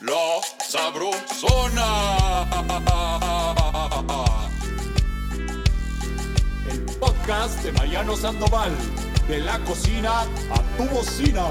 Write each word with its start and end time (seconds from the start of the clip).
La 0.00 0.40
Sabrosona. 0.64 2.46
El 6.70 6.84
podcast 7.00 7.64
de 7.64 7.72
Mariano 7.72 8.14
Sandoval. 8.16 8.70
De 9.26 9.40
la 9.40 9.58
cocina 9.60 10.20
a 10.20 10.62
tu 10.76 10.84
bocina. 10.84 11.46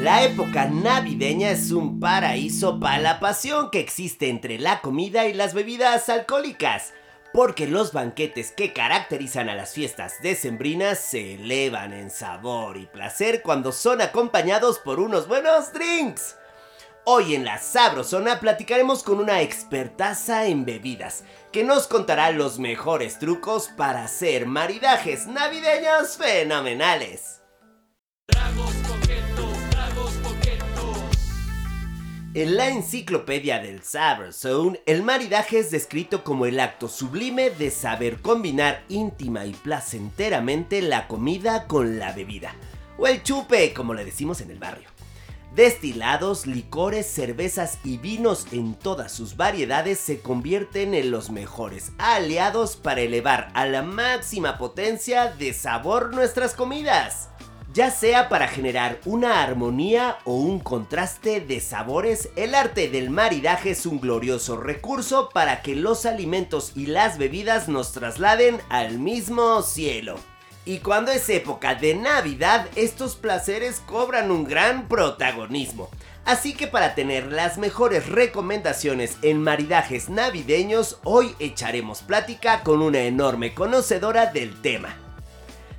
La 0.00 0.22
época 0.24 0.66
navideña 0.66 1.52
es 1.52 1.70
un 1.70 1.98
paraíso 1.98 2.78
para 2.78 2.98
la 2.98 3.20
pasión 3.20 3.70
que 3.70 3.80
existe 3.80 4.28
entre 4.28 4.58
la 4.58 4.82
comida 4.82 5.24
y 5.24 5.32
las 5.32 5.54
bebidas 5.54 6.10
alcohólicas, 6.10 6.92
porque 7.36 7.66
los 7.66 7.92
banquetes 7.92 8.50
que 8.50 8.72
caracterizan 8.72 9.50
a 9.50 9.54
las 9.54 9.74
fiestas 9.74 10.22
decembrinas 10.22 10.98
se 10.98 11.34
elevan 11.34 11.92
en 11.92 12.10
sabor 12.10 12.78
y 12.78 12.86
placer 12.86 13.42
cuando 13.42 13.72
son 13.72 14.00
acompañados 14.00 14.78
por 14.78 15.00
unos 15.00 15.28
buenos 15.28 15.70
drinks. 15.70 16.36
Hoy 17.04 17.34
en 17.34 17.44
la 17.44 17.58
Sabrosona 17.58 18.40
platicaremos 18.40 19.02
con 19.02 19.18
una 19.18 19.42
expertaza 19.42 20.46
en 20.46 20.64
bebidas 20.64 21.24
que 21.52 21.62
nos 21.62 21.86
contará 21.86 22.30
los 22.30 22.58
mejores 22.58 23.18
trucos 23.18 23.68
para 23.68 24.04
hacer 24.04 24.46
maridajes 24.46 25.26
navideños 25.26 26.16
fenomenales. 26.16 27.42
En 32.36 32.54
la 32.58 32.68
enciclopedia 32.68 33.60
del 33.60 33.82
Saber 33.82 34.34
Zone, 34.34 34.82
el 34.84 35.02
maridaje 35.02 35.58
es 35.58 35.70
descrito 35.70 36.22
como 36.22 36.44
el 36.44 36.60
acto 36.60 36.86
sublime 36.86 37.48
de 37.48 37.70
saber 37.70 38.20
combinar 38.20 38.84
íntima 38.90 39.46
y 39.46 39.54
placenteramente 39.54 40.82
la 40.82 41.08
comida 41.08 41.66
con 41.66 41.98
la 41.98 42.12
bebida, 42.12 42.54
o 42.98 43.06
el 43.06 43.22
chupe, 43.22 43.72
como 43.72 43.94
le 43.94 44.04
decimos 44.04 44.42
en 44.42 44.50
el 44.50 44.58
barrio. 44.58 44.86
Destilados, 45.54 46.46
licores, 46.46 47.06
cervezas 47.06 47.78
y 47.84 47.96
vinos 47.96 48.48
en 48.52 48.74
todas 48.74 49.12
sus 49.12 49.38
variedades 49.38 49.98
se 49.98 50.20
convierten 50.20 50.92
en 50.92 51.10
los 51.10 51.30
mejores 51.30 51.92
aliados 51.96 52.76
para 52.76 53.00
elevar 53.00 53.48
a 53.54 53.64
la 53.64 53.80
máxima 53.80 54.58
potencia 54.58 55.32
de 55.32 55.54
sabor 55.54 56.14
nuestras 56.14 56.52
comidas 56.52 57.30
ya 57.76 57.90
sea 57.90 58.30
para 58.30 58.48
generar 58.48 59.00
una 59.04 59.42
armonía 59.42 60.16
o 60.24 60.34
un 60.34 60.60
contraste 60.60 61.42
de 61.42 61.60
sabores, 61.60 62.30
el 62.34 62.54
arte 62.54 62.88
del 62.88 63.10
maridaje 63.10 63.72
es 63.72 63.84
un 63.84 64.00
glorioso 64.00 64.56
recurso 64.56 65.28
para 65.28 65.60
que 65.60 65.76
los 65.76 66.06
alimentos 66.06 66.72
y 66.74 66.86
las 66.86 67.18
bebidas 67.18 67.68
nos 67.68 67.92
trasladen 67.92 68.62
al 68.70 68.98
mismo 68.98 69.60
cielo. 69.60 70.18
Y 70.64 70.78
cuando 70.78 71.12
es 71.12 71.28
época 71.28 71.74
de 71.74 71.94
Navidad, 71.94 72.66
estos 72.76 73.14
placeres 73.14 73.80
cobran 73.80 74.30
un 74.30 74.44
gran 74.44 74.88
protagonismo. 74.88 75.90
Así 76.24 76.54
que 76.54 76.68
para 76.68 76.94
tener 76.94 77.30
las 77.30 77.58
mejores 77.58 78.08
recomendaciones 78.08 79.18
en 79.20 79.42
maridajes 79.42 80.08
navideños, 80.08 80.98
hoy 81.04 81.34
echaremos 81.40 82.00
plática 82.00 82.62
con 82.62 82.80
una 82.80 83.00
enorme 83.00 83.52
conocedora 83.52 84.24
del 84.24 84.62
tema. 84.62 84.96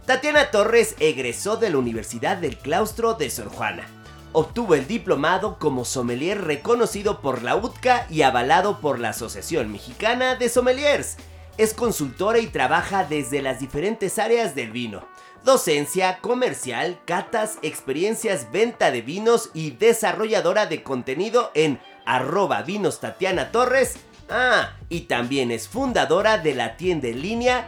Tatiana 0.08 0.52
Torres 0.52 0.96
egresó 1.02 1.58
de 1.58 1.70
la 1.70 1.80
Universidad 1.80 2.38
del 2.38 2.56
Claustro 2.56 3.16
de 3.16 3.30
Sor 3.30 3.50
Juana. 3.50 3.86
Obtuvo 4.32 4.74
el 4.74 4.88
diplomado 4.88 5.60
como 5.60 5.84
sommelier 5.84 6.46
reconocido 6.46 7.20
por 7.20 7.44
la 7.44 7.58
UTCA 7.58 8.08
y 8.10 8.22
avalado 8.22 8.80
por 8.80 9.00
la 9.00 9.10
Asociación 9.10 9.70
Mexicana 9.70 10.36
de 10.36 10.48
Sommeliers. 10.48 11.18
Es 11.58 11.74
consultora 11.74 12.40
y 12.40 12.48
trabaja 12.48 13.04
desde 13.04 13.42
las 13.42 13.60
diferentes 13.60 14.18
áreas 14.18 14.56
del 14.56 14.72
vino. 14.72 15.06
Docencia, 15.44 16.20
comercial, 16.22 16.98
catas, 17.04 17.58
experiencias, 17.62 18.50
venta 18.50 18.92
de 18.92 19.02
vinos 19.02 19.50
y 19.54 19.72
desarrolladora 19.72 20.68
de 20.68 20.84
contenido 20.84 21.52
en 21.54 21.82
arroba 22.06 22.62
vinos 22.62 23.02
Tatiana 23.02 23.52
Torres. 23.52 23.96
Ah, 24.30 24.72
y 24.88 25.02
también 25.02 25.52
es 25.52 25.68
fundadora 25.68 26.38
de 26.38 26.56
la 26.56 26.78
tienda 26.78 27.10
en 27.10 27.22
línea 27.22 27.68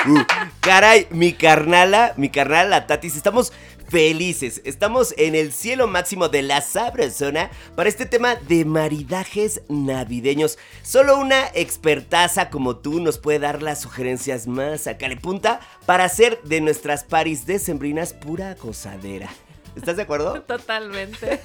Caray, 0.61 1.09
mi 1.11 1.33
carnala, 1.33 2.13
mi 2.17 2.29
carnala 2.31 2.87
Tatis, 2.87 3.17
estamos 3.17 3.53
felices. 3.89 4.61
Estamos 4.65 5.15
en 5.17 5.35
el 5.35 5.53
cielo 5.53 5.87
máximo 5.87 6.29
de 6.29 6.43
la 6.43 6.61
sabrosona 6.61 7.51
para 7.75 7.89
este 7.89 8.07
tema 8.07 8.37
de 8.37 8.65
maridajes 8.65 9.63
navideños. 9.69 10.59
Solo 10.83 11.19
una 11.19 11.49
expertaza 11.55 12.51
como 12.51 12.77
tú 12.77 13.01
nos 13.01 13.19
puede 13.19 13.39
dar 13.39 13.63
las 13.63 13.81
sugerencias 13.81 14.47
más 14.47 14.87
a 14.87 14.97
punta 15.21 15.61
para 15.87 16.05
hacer 16.05 16.41
de 16.43 16.61
nuestras 16.61 17.05
paris 17.05 17.47
decembrinas 17.47 18.13
pura 18.13 18.55
gozadera. 18.55 19.31
¿Estás 19.77 19.97
de 19.97 20.03
acuerdo? 20.03 20.43
Totalmente. 20.47 21.41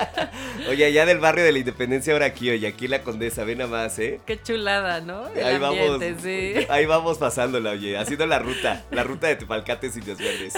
oye, 0.68 0.84
allá 0.84 1.06
del 1.06 1.18
barrio 1.18 1.44
de 1.44 1.52
la 1.52 1.58
Independencia, 1.58 2.12
ahora 2.12 2.26
aquí, 2.26 2.50
oye, 2.50 2.66
aquí 2.66 2.88
la 2.88 3.02
Condesa, 3.02 3.44
ve 3.44 3.56
nada 3.56 3.70
más, 3.70 3.98
¿eh? 3.98 4.20
Qué 4.26 4.40
chulada, 4.40 5.00
¿no? 5.00 5.24
ahí 5.26 5.58
vamos, 5.58 6.02
sí. 6.22 6.54
Ahí 6.68 6.86
vamos 6.86 7.18
pasándola, 7.18 7.70
oye, 7.70 7.96
haciendo 7.96 8.26
la 8.26 8.38
ruta, 8.38 8.84
la 8.90 9.04
ruta 9.04 9.26
de 9.26 9.36
Tepalcates 9.36 9.96
y 9.96 10.00
Dios 10.00 10.18
Verdes. 10.18 10.54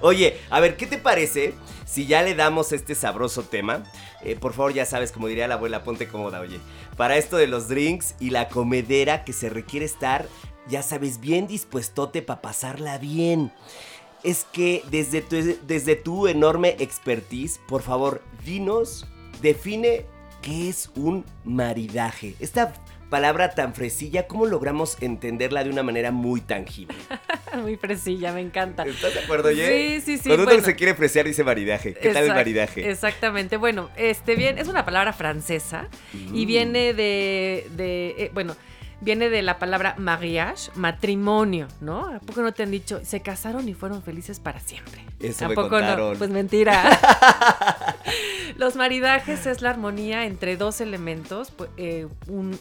oye, 0.00 0.38
a 0.50 0.60
ver, 0.60 0.76
¿qué 0.76 0.86
te 0.86 0.98
parece 0.98 1.54
si 1.86 2.06
ya 2.06 2.22
le 2.22 2.34
damos 2.34 2.72
este 2.72 2.94
sabroso 2.94 3.42
tema? 3.42 3.84
Eh, 4.22 4.36
por 4.36 4.52
favor, 4.52 4.72
ya 4.72 4.84
sabes, 4.84 5.12
como 5.12 5.28
diría 5.28 5.48
la 5.48 5.54
abuela, 5.54 5.82
ponte 5.82 6.08
cómoda, 6.08 6.40
oye. 6.40 6.58
Para 6.96 7.16
esto 7.16 7.36
de 7.36 7.46
los 7.46 7.68
drinks 7.68 8.14
y 8.20 8.30
la 8.30 8.48
comedera 8.48 9.24
que 9.24 9.32
se 9.32 9.48
requiere 9.48 9.86
estar, 9.86 10.26
ya 10.68 10.82
sabes, 10.82 11.20
bien 11.20 11.46
dispuestote 11.46 12.22
para 12.22 12.42
pasarla 12.42 12.98
bien 12.98 13.52
es 14.22 14.46
que 14.52 14.82
desde 14.90 15.22
tu, 15.22 15.36
desde 15.66 15.96
tu 15.96 16.26
enorme 16.26 16.76
expertise, 16.78 17.60
por 17.68 17.82
favor, 17.82 18.22
dinos, 18.44 19.06
define 19.42 20.06
qué 20.42 20.68
es 20.68 20.90
un 20.94 21.24
maridaje. 21.44 22.34
Esta 22.40 22.72
palabra 23.10 23.50
tan 23.50 23.74
fresilla, 23.74 24.26
¿cómo 24.26 24.46
logramos 24.46 24.96
entenderla 25.00 25.64
de 25.64 25.70
una 25.70 25.82
manera 25.82 26.12
muy 26.12 26.40
tangible? 26.40 26.94
muy 27.60 27.76
fresilla, 27.76 28.32
me 28.32 28.40
encanta. 28.40 28.84
¿Estás 28.84 29.14
de 29.14 29.20
acuerdo, 29.20 29.50
Sí, 29.50 30.00
sí, 30.00 30.16
sí. 30.18 30.28
Cuando 30.28 30.44
uno 30.44 30.62
se 30.62 30.76
quiere 30.76 30.94
fresear 30.94 31.26
dice 31.26 31.44
maridaje. 31.44 31.94
¿Qué 31.94 32.12
tal 32.12 32.24
el 32.24 32.30
maridaje? 32.30 32.88
Exactamente. 32.88 33.56
Bueno, 33.56 33.90
este 33.96 34.36
bien, 34.36 34.58
es 34.58 34.68
una 34.68 34.84
palabra 34.84 35.12
francesa 35.12 35.88
y 36.14 36.44
mm. 36.44 36.46
viene 36.46 36.94
de, 36.94 37.66
de 37.76 38.14
eh, 38.16 38.30
bueno, 38.32 38.56
viene 39.00 39.28
de 39.30 39.42
la 39.42 39.58
palabra 39.58 39.94
mariage, 39.98 40.70
matrimonio, 40.74 41.68
¿no? 41.80 42.06
¿A 42.06 42.18
poco 42.20 42.42
no 42.42 42.52
te 42.52 42.62
han 42.62 42.70
dicho, 42.70 43.00
se 43.04 43.20
casaron 43.20 43.68
y 43.68 43.74
fueron 43.74 44.02
felices 44.02 44.40
para 44.40 44.60
siempre? 44.60 45.04
Eso 45.20 45.46
¿A 45.46 45.48
poco 45.50 45.80
no? 45.80 46.12
Pues 46.16 46.30
mentira. 46.30 46.82
Los 48.56 48.76
maridajes 48.76 49.46
es 49.46 49.62
la 49.62 49.70
armonía 49.70 50.26
entre 50.26 50.56
dos 50.56 50.80
elementos, 50.80 51.52
eh, 51.76 52.08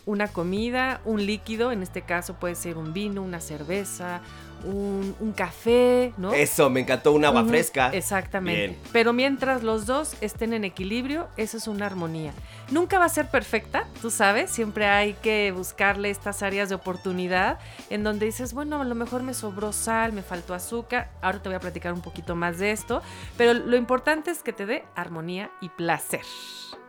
una 0.05 0.27
comida, 0.27 1.01
un 1.05 1.25
líquido, 1.25 1.71
en 1.71 1.83
este 1.83 2.03
caso 2.03 2.35
puede 2.35 2.55
ser 2.55 2.77
un 2.77 2.93
vino, 2.93 3.21
una 3.21 3.41
cerveza, 3.41 4.21
un, 4.63 5.33
café, 5.35 6.13
¿no? 6.17 6.33
Eso, 6.33 6.69
me 6.69 6.81
encantó 6.81 7.13
un 7.13 7.23
agua 7.23 7.45
fresca. 7.45 7.89
Exactamente. 7.93 8.77
Pero 8.91 9.13
mientras 9.13 9.63
los 9.63 9.85
dos 9.85 10.15
estén 10.21 10.53
en 10.53 10.65
equilibrio, 10.65 11.27
eso 11.37 11.57
es 11.57 11.67
una 11.67 11.85
armonía. 11.85 12.33
Nunca 12.71 12.99
va 12.99 13.05
a 13.05 13.09
ser 13.09 13.29
perfecta, 13.29 13.87
tú 14.01 14.11
sabes, 14.11 14.49
siempre 14.49 14.85
hay 14.85 15.13
que 15.13 15.51
buscarle 15.51 16.09
estas 16.09 16.43
áreas 16.43 16.69
de 16.69 16.75
oportunidad 16.75 17.59
en 17.89 18.03
donde 18.03 18.25
dices, 18.25 18.53
bueno, 18.53 18.81
a 18.81 18.85
lo 18.85 18.95
mejor 18.95 19.23
me 19.23 19.33
sobró 19.33 19.71
sal, 19.71 20.13
me 20.13 20.21
faltó 20.21 20.53
azúcar, 20.53 21.09
ahora 21.21 21.41
te 21.41 21.49
voy 21.49 21.55
a 21.55 21.59
platicar 21.59 21.93
un 21.93 22.01
poquito 22.01 22.35
más 22.35 22.59
de 22.59 22.71
esto, 22.71 23.01
pero 23.37 23.53
lo 23.53 23.77
importante 23.77 24.31
es 24.31 24.43
que 24.43 24.53
te 24.53 24.65
dé 24.65 24.83
armonía 24.95 25.51
y 25.61 25.69
placer. 25.69 26.21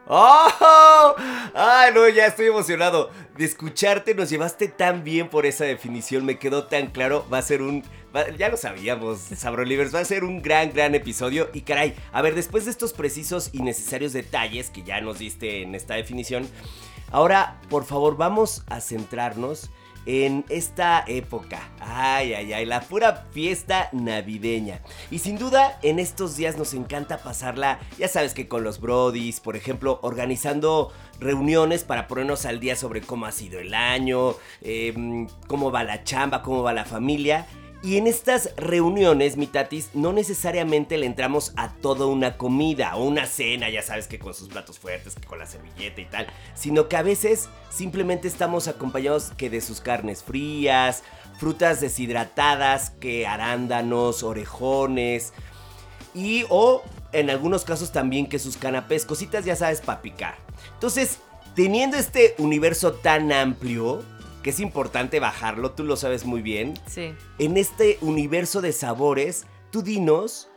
¡Oh! 0.06 1.14
¡Ay, 1.55 1.93
no! 1.94 2.08
Ya 2.08 2.26
estoy 2.26 2.47
emocionado. 2.47 3.11
De 3.37 3.44
escucharte 3.44 4.14
nos 4.14 4.31
llevaste 4.31 4.69
tan 4.69 5.05
bien 5.05 5.29
por 5.29 5.47
esa 5.47 5.64
definición. 5.64 6.25
Me 6.25 6.38
quedó 6.38 6.64
tan 6.64 6.88
claro. 6.88 7.26
Va 7.32 7.38
a 7.38 7.43
ser 7.43 7.62
un. 7.62 7.85
ya 8.38 8.49
lo 8.49 8.56
sabíamos, 8.56 9.19
Sabrolivers. 9.19 9.94
Va 9.94 10.00
a 10.00 10.05
ser 10.05 10.25
un 10.25 10.43
gran, 10.43 10.73
gran 10.73 10.94
episodio. 10.94 11.50
Y 11.52 11.62
caray, 11.62 11.94
a 12.12 12.23
ver, 12.23 12.35
después 12.35 12.64
de 12.64 12.70
estos 12.70 12.93
precisos 12.93 13.50
y 13.52 13.62
necesarios 13.62 14.12
detalles 14.12 14.70
que 14.70 14.82
ya 14.82 15.00
nos 15.00 15.19
diste 15.19 15.62
en 15.62 15.75
esta 15.75 15.94
definición, 15.94 16.49
ahora, 17.11 17.61
por 17.69 17.85
favor, 17.85 18.17
vamos 18.17 18.64
a 18.69 18.81
centrarnos 18.81 19.70
en 20.06 20.44
esta 20.49 21.05
época. 21.06 21.70
Ay, 21.81 22.35
ay, 22.35 22.52
ay, 22.52 22.67
la 22.67 22.81
pura 22.81 23.26
fiesta 23.32 23.88
navideña. 23.93 24.81
Y 25.11 25.19
sin 25.19 25.38
duda, 25.38 25.79
en 25.82 25.99
estos 25.99 26.37
días 26.37 26.56
nos 26.56 26.75
encanta 26.75 27.19
pasarla, 27.19 27.81
ya 27.99 28.08
sabes 28.08 28.35
que 28.35 28.49
con 28.49 28.64
los 28.64 28.81
brodis, 28.81 29.41
por 29.41 29.56
ejemplo, 29.56 29.99
organizando 30.02 30.93
reuniones 31.20 31.85
para 31.85 32.08
ponernos 32.08 32.47
al 32.47 32.61
día 32.61 32.76
sobre 32.76 33.02
cómo 33.02 33.26
ha 33.26 33.32
sido 33.32 33.61
el 33.61 33.75
año, 33.75 34.35
em, 34.62 35.29
cómo 35.47 35.70
va 35.70 35.85
la 35.85 36.02
chamba, 36.05 36.43
cómo 36.43 36.62
va 36.62 36.73
la 36.73 36.85
familia. 36.85 37.47
Y 37.82 37.97
en 37.97 38.06
estas 38.06 38.50
reuniones, 38.56 39.38
mi 39.38 39.47
tatis, 39.47 39.91
no 39.94 40.12
necesariamente 40.12 40.99
le 40.99 41.06
entramos 41.06 41.55
a 41.56 41.73
toda 41.73 42.05
una 42.05 42.37
comida 42.37 42.94
o 42.97 43.05
una 43.05 43.27
cena, 43.27 43.71
ya 43.71 43.81
sabes 43.81 44.06
que 44.06 44.19
con 44.19 44.35
sus 44.35 44.49
platos 44.49 44.79
fuertes, 44.79 45.15
que 45.15 45.27
con 45.27 45.38
la 45.38 45.47
servilleta 45.47 46.00
y 46.03 46.05
tal, 46.05 46.27
sino 46.55 46.88
que 46.88 46.97
a 46.97 47.03
veces 47.03 47.49
simplemente 47.71 48.29
estamos 48.29 48.69
acompañados 48.69 49.32
que 49.35 49.49
de 49.49 49.62
sus 49.62 49.81
carnes 49.81 50.23
frías, 50.23 51.05
frutas 51.38 51.81
deshidratadas, 51.81 52.91
que 52.91 53.27
arándanos, 53.27 54.23
orejones 54.25 55.33
y 56.15 56.44
o 56.50 56.83
en 57.12 57.31
algunos 57.31 57.65
casos 57.65 57.93
también 57.93 58.26
que 58.26 58.38
sus 58.38 58.59
canapés, 58.59 59.06
cositas 59.06 59.47
ya 59.47 59.56
sabes 59.56 59.81
para 59.81 60.03
picar. 60.03 60.37
Entonces, 60.75 61.19
teniendo 61.55 61.97
este 61.97 62.35
universo 62.37 62.93
tan 62.93 63.33
amplio, 63.33 64.03
que 64.43 64.51
es 64.51 64.61
importante 64.61 65.21
bajarlo, 65.21 65.73
tú 65.73 65.85
lo 65.85 65.97
sabes 65.97 66.25
muy 66.25 66.43
bien. 66.43 66.75
Sí. 66.87 67.15
En 67.39 67.57
este 67.57 67.99
universo 68.01 68.61
de 68.61 68.73
sabores, 68.73 69.47
tú 69.71 69.83
dinos 69.83 70.49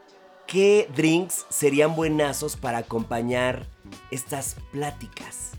qué 0.48 0.90
drinks 0.96 1.46
serían 1.50 1.96
buenazos 1.96 2.56
para 2.56 2.80
acompañar 2.80 3.68
estas 4.12 4.56
pláticas. 4.72 5.52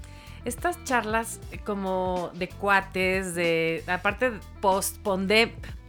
Estas 0.45 0.83
charlas 0.85 1.41
eh, 1.53 1.59
como 1.59 2.31
de 2.35 2.49
cuates, 2.49 3.35
de 3.35 3.83
aparte 3.87 4.33
post 4.61 4.99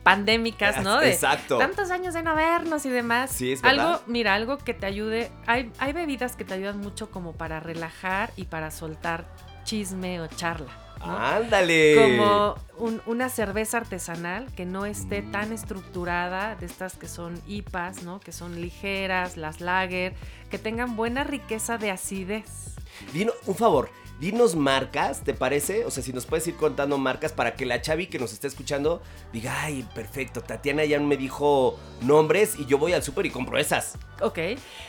pandémicas, 0.04 0.82
¿no? 0.82 1.00
De 1.00 1.12
Exacto. 1.12 1.58
Tantos 1.58 1.92
años 1.92 2.14
de 2.14 2.24
no 2.24 2.36
vernos 2.36 2.86
y 2.86 2.90
demás. 2.90 3.32
Sí, 3.32 3.52
es 3.52 3.62
verdad. 3.62 3.88
Algo, 3.88 4.04
mira, 4.08 4.34
algo 4.34 4.58
que 4.58 4.74
te 4.74 4.86
ayude. 4.86 5.30
Hay, 5.46 5.72
hay 5.78 5.94
bebidas 5.94 6.36
que 6.36 6.46
te 6.46 6.54
ayudan 6.54 6.80
mucho 6.80 7.12
como 7.12 7.34
para 7.34 7.60
relajar 7.60 8.32
y 8.38 8.46
para 8.46 8.72
soltar 8.72 9.26
chisme 9.66 10.22
o 10.22 10.28
charla. 10.28 10.85
¿No? 11.00 11.18
Ándale. 11.18 11.96
Como 11.96 12.56
un- 12.78 13.02
una 13.06 13.30
cerveza 13.30 13.78
artesanal 13.78 14.48
que 14.56 14.66
no 14.66 14.86
esté 14.86 15.22
tan 15.22 15.52
estructurada, 15.54 16.56
de 16.56 16.66
estas 16.66 16.96
que 16.96 17.08
son 17.08 17.42
IPAs, 17.48 18.04
¿no? 18.04 18.20
Que 18.20 18.32
son 18.32 18.60
ligeras, 18.62 19.38
las 19.38 19.62
lager, 19.62 20.14
que 20.50 20.58
tengan 20.58 20.96
buena 20.96 21.24
riqueza 21.24 21.78
de 21.78 21.92
acidez. 21.92 22.76
Dino, 23.14 23.32
un 23.46 23.56
favor, 23.56 23.90
dinos 24.20 24.56
marcas, 24.56 25.22
¿te 25.22 25.34
parece? 25.34 25.86
O 25.86 25.92
sea, 25.92 26.04
si 26.04 26.14
nos 26.14 26.26
puedes 26.26 26.48
ir 26.48 26.56
contando 26.56 26.98
marcas 26.98 27.34
para 27.34 27.56
que 27.56 27.66
la 27.66 27.82
Chavi 27.82 28.08
que 28.08 28.20
nos 28.20 28.34
está 28.34 28.48
escuchando 28.48 29.02
diga, 29.34 29.62
ay, 29.62 29.88
perfecto, 29.94 30.42
Tatiana 30.42 30.86
ya 30.86 31.00
me 31.00 31.18
dijo 31.18 31.78
nombres 32.02 32.58
y 32.58 32.66
yo 32.66 32.78
voy 32.78 32.94
al 32.94 33.04
súper 33.04 33.26
y 33.26 33.30
compro 33.30 33.58
esas. 33.58 33.98
Ok, 34.22 34.40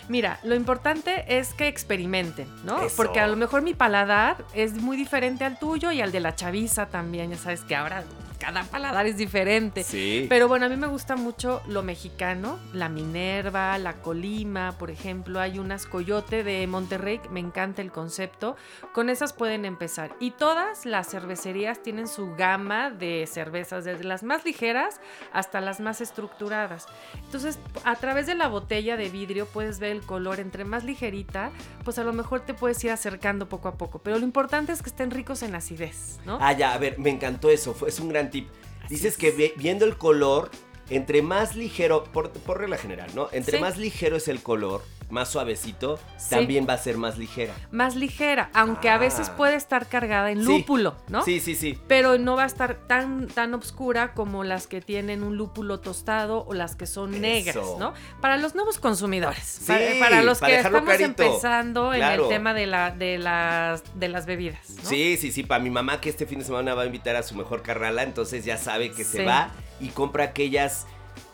mira, 0.08 0.38
lo 0.44 0.54
importante 0.54 1.38
es 1.38 1.52
que 1.54 1.66
experimenten, 1.66 2.48
¿no? 2.64 2.82
Eso. 2.82 2.96
Porque 2.96 3.20
a 3.20 3.26
lo 3.26 3.36
mejor 3.36 3.62
mi 3.62 3.74
paladar 3.74 4.44
es 4.54 4.74
muy 4.74 4.96
diferente 4.96 5.44
al 5.44 5.58
tuyo 5.58 5.90
y 5.92 6.00
al 6.00 6.12
de 6.12 6.20
la 6.20 6.34
chaviza 6.34 6.86
también, 6.86 7.30
ya 7.30 7.36
sabes 7.36 7.62
que 7.62 7.74
ahora 7.74 8.04
cada 8.38 8.64
paladar 8.64 9.06
es 9.06 9.16
diferente. 9.16 9.84
Sí. 9.84 10.26
Pero 10.28 10.48
bueno, 10.48 10.66
a 10.66 10.68
mí 10.68 10.76
me 10.76 10.86
gusta 10.86 11.16
mucho 11.16 11.62
lo 11.66 11.82
mexicano, 11.82 12.58
la 12.72 12.88
Minerva, 12.88 13.78
la 13.78 13.94
Colima, 13.94 14.76
por 14.78 14.90
ejemplo. 14.90 15.40
Hay 15.40 15.58
unas 15.58 15.86
Coyote 15.86 16.44
de 16.44 16.66
Monterrey, 16.66 17.20
me 17.30 17.40
encanta 17.40 17.82
el 17.82 17.90
concepto. 17.90 18.56
Con 18.92 19.08
esas 19.16 19.32
pueden 19.32 19.64
empezar. 19.64 20.14
Y 20.20 20.30
todas 20.30 20.84
las 20.84 21.08
cervecerías 21.08 21.82
tienen 21.82 22.06
su 22.06 22.34
gama 22.36 22.90
de 22.90 23.26
cervezas, 23.26 23.84
desde 23.84 24.04
las 24.04 24.22
más 24.22 24.44
ligeras 24.44 25.00
hasta 25.32 25.60
las 25.60 25.80
más 25.80 26.00
estructuradas. 26.00 26.86
Entonces, 27.24 27.58
a 27.84 27.96
través 27.96 28.26
de 28.26 28.34
la 28.34 28.48
botella 28.48 28.96
de 28.96 29.08
vidrio 29.08 29.46
puedes 29.46 29.78
ver 29.78 29.92
el 29.92 30.02
color. 30.02 30.38
Entre 30.38 30.64
más 30.64 30.84
ligerita, 30.84 31.50
pues 31.84 31.98
a 31.98 32.04
lo 32.04 32.12
mejor 32.12 32.40
te 32.40 32.54
puedes 32.54 32.82
ir 32.84 32.90
acercando 32.90 33.48
poco 33.48 33.68
a 33.68 33.74
poco. 33.74 33.98
Pero 34.00 34.18
lo 34.18 34.24
importante 34.24 34.72
es 34.72 34.82
que 34.82 34.90
estén 34.90 35.10
ricos 35.10 35.42
en 35.42 35.54
acidez, 35.54 36.20
¿no? 36.24 36.38
Ah, 36.40 36.52
ya, 36.52 36.74
a 36.74 36.78
ver, 36.78 36.98
me 36.98 37.10
encantó 37.10 37.50
eso, 37.50 37.74
fue, 37.74 37.88
es 37.88 37.98
un 38.00 38.10
gran 38.10 38.30
tip. 38.30 38.48
Dices 38.88 39.14
es. 39.14 39.18
que 39.18 39.54
viendo 39.56 39.84
el 39.84 39.96
color, 39.96 40.50
entre 40.90 41.22
más 41.22 41.56
ligero, 41.56 42.04
por, 42.04 42.30
por 42.30 42.58
regla 42.58 42.76
general, 42.78 43.10
¿no? 43.14 43.28
Entre 43.32 43.56
Sí. 43.58 43.62
más 43.62 43.76
ligero 43.76 44.16
es 44.16 44.28
el 44.28 44.42
color, 44.42 44.82
más 45.10 45.28
suavecito, 45.28 45.98
Sí. 46.16 46.30
también 46.30 46.66
va 46.68 46.74
a 46.74 46.78
ser 46.78 46.96
más 46.96 47.16
ligera. 47.18 47.54
Más 47.70 47.94
ligera, 47.96 48.50
aunque 48.54 48.88
a 48.90 48.98
veces 48.98 49.28
Ah. 49.30 49.36
puede 49.36 49.54
estar 49.54 49.86
cargada 49.88 50.30
en 50.32 50.40
Sí. 50.40 50.44
lúpulo, 50.46 50.96
¿no? 51.08 51.24
Sí, 51.24 51.38
sí, 51.40 51.54
sí. 51.54 51.78
pero 51.88 52.18
no 52.18 52.34
va 52.36 52.42
a 52.44 52.46
estar 52.46 52.74
tan, 52.88 53.26
tan 53.28 53.54
oscura 53.54 54.14
como 54.14 54.42
las 54.44 54.66
que 54.66 54.80
tienen 54.80 55.22
un 55.22 55.36
lúpulo 55.36 55.78
tostado 55.80 56.44
o 56.46 56.54
las 56.54 56.74
que 56.76 56.86
son 56.86 57.12
Eso. 57.14 57.20
negras, 57.20 57.56
¿no? 57.78 57.94
Para 58.20 58.36
los 58.36 58.54
nuevos 58.56 58.78
consumidores, 58.78 59.44
Sí, 59.44 59.66
para, 59.68 59.84
para 60.00 60.22
los 60.22 60.38
para 60.38 60.52
que 60.54 60.60
estamos 60.60 61.00
empezando 61.00 61.94
en 61.94 62.02
el 62.02 62.28
tema 62.28 62.52
de, 62.54 62.66
la, 62.66 62.90
de, 62.90 63.18
las, 63.18 63.82
de 63.98 64.08
las 64.08 64.26
bebidas, 64.26 64.70
¿no? 64.70 64.88
Sí, 64.88 65.16
sí, 65.16 65.30
sí, 65.32 65.42
para 65.44 65.62
mi 65.62 65.70
mamá 65.70 66.00
que 66.00 66.10
este 66.10 66.26
fin 66.26 66.38
de 66.40 66.44
semana 66.44 66.74
va 66.74 66.82
a 66.82 66.86
invitar 66.86 67.14
a 67.16 67.22
su 67.22 67.34
mejor 67.36 67.62
carrala, 67.62 68.02
entonces 68.02 68.44
ya 68.44 68.56
sabe 68.56 68.90
que 68.92 69.04
se 69.04 69.24
va 69.24 69.50
y 69.80 69.88
compra 69.88 70.24
aquellas 70.24 70.86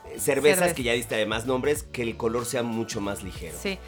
eh, 0.06 0.18
cervezas 0.18 0.58
Cerveza. 0.58 0.74
que 0.74 0.82
ya 0.82 0.92
diste 0.92 1.14
además 1.14 1.46
nombres, 1.46 1.82
que 1.84 2.02
el 2.02 2.16
color 2.16 2.46
sea 2.46 2.62
mucho 2.62 3.00
más 3.00 3.22
ligero. 3.22 3.56
Sí. 3.60 3.78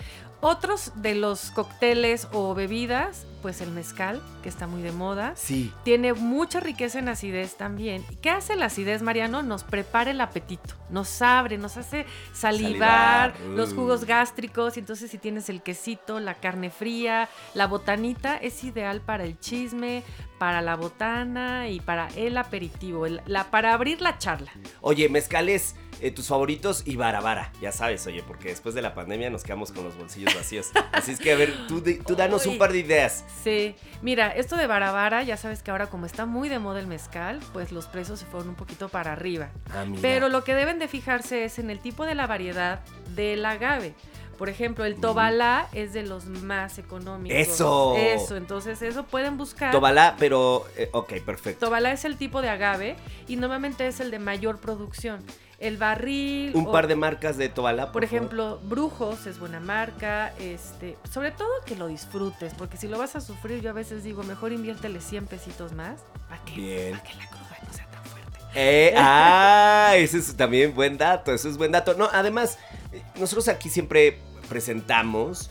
Otros 0.44 0.92
de 0.96 1.14
los 1.14 1.50
cócteles 1.52 2.28
o 2.32 2.54
bebidas, 2.54 3.26
pues 3.40 3.60
el 3.60 3.70
mezcal, 3.70 4.22
que 4.42 4.48
está 4.48 4.66
muy 4.66 4.82
de 4.82 4.92
moda. 4.92 5.32
Sí. 5.36 5.72
Tiene 5.84 6.12
mucha 6.12 6.60
riqueza 6.60 6.98
en 6.98 7.08
acidez 7.08 7.56
también. 7.56 8.04
¿Qué 8.20 8.28
hace 8.30 8.54
la 8.56 8.66
acidez, 8.66 9.00
Mariano? 9.02 9.42
Nos 9.42 9.64
prepara 9.64 10.10
el 10.10 10.20
apetito, 10.20 10.74
nos 10.90 11.22
abre, 11.22 11.56
nos 11.58 11.76
hace 11.78 12.04
salivar, 12.32 13.32
Salivar, 13.32 13.40
los 13.56 13.72
uh. 13.72 13.76
jugos 13.76 14.04
gástricos. 14.04 14.76
Y 14.76 14.80
entonces, 14.80 15.10
si 15.10 15.18
tienes 15.18 15.48
el 15.48 15.62
quesito, 15.62 16.20
la 16.20 16.34
carne 16.34 16.70
fría, 16.70 17.28
la 17.54 17.66
botanita, 17.66 18.36
es 18.36 18.62
ideal 18.64 19.00
para 19.00 19.24
el 19.24 19.38
chisme, 19.40 20.02
para 20.38 20.60
la 20.62 20.76
botana 20.76 21.68
y 21.68 21.80
para 21.80 22.08
el 22.16 22.36
aperitivo, 22.36 23.06
el- 23.06 23.22
la, 23.26 23.50
para 23.50 23.72
abrir 23.72 24.00
la 24.02 24.18
charla. 24.18 24.52
Oye, 24.82 25.08
mezcales, 25.08 25.74
eh, 26.04 26.10
tus 26.10 26.28
favoritos 26.28 26.82
y 26.84 26.96
barabara, 26.96 27.50
ya 27.62 27.72
sabes, 27.72 28.06
oye, 28.06 28.22
porque 28.22 28.48
después 28.48 28.74
de 28.74 28.82
la 28.82 28.92
pandemia 28.94 29.30
nos 29.30 29.42
quedamos 29.42 29.72
con 29.72 29.84
los 29.84 29.96
bolsillos 29.96 30.34
vacíos. 30.34 30.70
Así 30.92 31.12
es 31.12 31.18
que, 31.18 31.32
a 31.32 31.36
ver, 31.36 31.66
tú, 31.66 31.82
tú 32.06 32.14
danos 32.14 32.44
un 32.44 32.58
par 32.58 32.72
de 32.72 32.80
ideas. 32.80 33.24
Sí, 33.42 33.74
mira, 34.02 34.28
esto 34.28 34.58
de 34.58 34.66
Barabara, 34.66 35.22
ya 35.22 35.38
sabes 35.38 35.62
que 35.62 35.70
ahora 35.70 35.86
como 35.86 36.04
está 36.04 36.26
muy 36.26 36.50
de 36.50 36.58
moda 36.58 36.80
el 36.80 36.88
mezcal, 36.88 37.40
pues 37.54 37.72
los 37.72 37.86
precios 37.86 38.20
se 38.20 38.26
fueron 38.26 38.50
un 38.50 38.54
poquito 38.54 38.90
para 38.90 39.12
arriba. 39.12 39.48
Ah, 39.72 39.86
mira. 39.86 40.02
Pero 40.02 40.28
lo 40.28 40.44
que 40.44 40.54
deben 40.54 40.78
de 40.78 40.88
fijarse 40.88 41.46
es 41.46 41.58
en 41.58 41.70
el 41.70 41.78
tipo 41.78 42.04
de 42.04 42.14
la 42.14 42.26
variedad 42.26 42.80
del 43.14 43.42
agave. 43.46 43.94
Por 44.36 44.48
ejemplo, 44.48 44.84
el 44.84 44.96
tobalá 44.96 45.68
es 45.72 45.92
de 45.92 46.02
los 46.02 46.26
más 46.26 46.78
económicos. 46.78 47.38
¡Eso! 47.38 47.96
Eso, 47.96 48.36
entonces 48.36 48.82
eso 48.82 49.04
pueden 49.04 49.36
buscar. 49.36 49.72
Tobalá, 49.72 50.16
pero, 50.18 50.66
eh, 50.76 50.90
ok, 50.92 51.14
perfecto. 51.24 51.66
Tobalá 51.66 51.92
es 51.92 52.04
el 52.04 52.16
tipo 52.16 52.42
de 52.42 52.48
agave 52.48 52.96
y 53.28 53.36
normalmente 53.36 53.86
es 53.86 54.00
el 54.00 54.10
de 54.10 54.18
mayor 54.18 54.58
producción. 54.58 55.24
El 55.64 55.76
barril. 55.78 56.50
Un 56.54 56.66
o- 56.66 56.72
par 56.72 56.86
de 56.88 56.94
marcas 56.96 57.36
de 57.36 57.48
Tobalá, 57.48 57.90
por 57.92 57.92
favor. 57.92 58.04
ejemplo, 58.04 58.60
Brujos 58.64 59.26
es 59.26 59.38
buena 59.38 59.60
marca, 59.60 60.32
este, 60.38 60.96
sobre 61.10 61.30
todo 61.30 61.48
que 61.64 61.74
lo 61.76 61.86
disfrutes, 61.86 62.52
porque 62.54 62.76
si 62.76 62.86
lo 62.88 62.98
vas 62.98 63.16
a 63.16 63.20
sufrir, 63.20 63.60
yo 63.62 63.70
a 63.70 63.72
veces 63.72 64.04
digo, 64.04 64.22
mejor 64.24 64.52
inviértele 64.52 65.00
100 65.00 65.26
pesitos 65.26 65.72
más 65.72 66.00
para 66.28 66.44
que, 66.44 66.52
Bien. 66.54 66.92
pa' 66.98 67.02
que 67.02 67.14
la 67.14 67.26
cruda 67.28 67.58
no 67.66 67.72
sea 67.72 67.86
tan 67.86 68.04
fuerte. 68.04 68.38
Eh, 68.54 68.94
ah, 68.98 69.92
ese 69.96 70.18
es 70.18 70.36
también 70.36 70.74
buen 70.74 70.98
dato, 70.98 71.32
eso 71.32 71.48
es 71.48 71.56
buen 71.56 71.72
dato. 71.72 71.94
No, 71.94 72.08
además, 72.12 72.58
eh, 72.92 73.02
nosotros 73.18 73.48
aquí 73.48 73.68
siempre 73.70 74.18
presentamos 74.50 75.50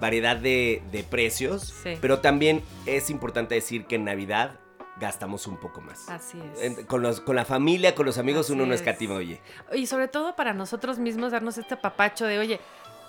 variedad 0.00 0.36
de, 0.36 0.82
de 0.90 1.04
precios, 1.04 1.72
Sí. 1.84 1.96
pero 2.00 2.18
también 2.18 2.62
es 2.86 3.10
importante 3.10 3.54
decir 3.54 3.84
que 3.86 3.94
en 3.94 4.04
Navidad 4.04 4.58
gastamos 5.00 5.46
un 5.46 5.56
poco 5.58 5.80
más. 5.80 6.08
Así 6.08 6.40
es. 6.60 6.84
Con, 6.86 7.02
los, 7.02 7.20
con 7.20 7.36
la 7.36 7.44
familia, 7.44 7.94
con 7.94 8.06
los 8.06 8.18
amigos, 8.18 8.46
Así 8.46 8.52
uno 8.52 8.66
no 8.66 8.74
es. 8.74 8.80
escatima, 8.80 9.14
oye. 9.14 9.40
Y 9.74 9.86
sobre 9.86 10.08
todo 10.08 10.36
para 10.36 10.52
nosotros 10.52 10.98
mismos 10.98 11.32
darnos 11.32 11.58
este 11.58 11.76
papacho 11.76 12.26
de, 12.26 12.38
oye, 12.38 12.60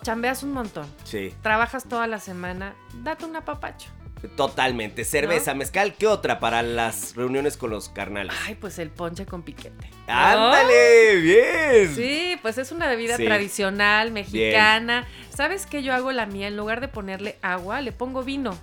chambeas 0.03 0.43
un 0.43 0.51
montón, 0.53 0.85
Sí, 1.03 1.33
trabajas 1.41 1.85
toda 1.87 2.07
la 2.07 2.19
semana, 2.19 2.75
date 3.03 3.25
un 3.25 3.35
apapacho. 3.35 3.89
totalmente. 4.37 5.03
Cerveza, 5.03 5.53
mezcal, 5.53 5.95
¿qué 5.95 6.07
otra 6.07 6.39
para 6.39 6.61
las 6.61 7.13
reuniones 7.15 7.57
con 7.57 7.69
los 7.69 7.89
carnales? 7.89 8.33
Ay, 8.45 8.55
pues 8.55 8.79
el 8.79 8.89
ponche 8.89 9.25
con 9.25 9.43
piquete. 9.43 9.89
¿no? 10.07 10.13
¡Ándale! 10.13 11.15
¡Bien! 11.17 11.93
Sí, 11.95 12.37
pues 12.41 12.57
es 12.57 12.71
una 12.71 12.87
bebida 12.87 13.17
Sí. 13.17 13.25
tradicional, 13.25 14.11
mexicana. 14.11 15.05
¿Sabes 15.29 15.65
qué 15.65 15.83
yo 15.83 15.93
hago 15.93 16.11
la 16.13 16.25
mía? 16.25 16.47
En 16.47 16.55
lugar 16.57 16.79
de 16.81 16.87
ponerle 16.87 17.37
agua, 17.41 17.81
le 17.81 17.91
pongo 17.91 18.23
vino. 18.23 18.57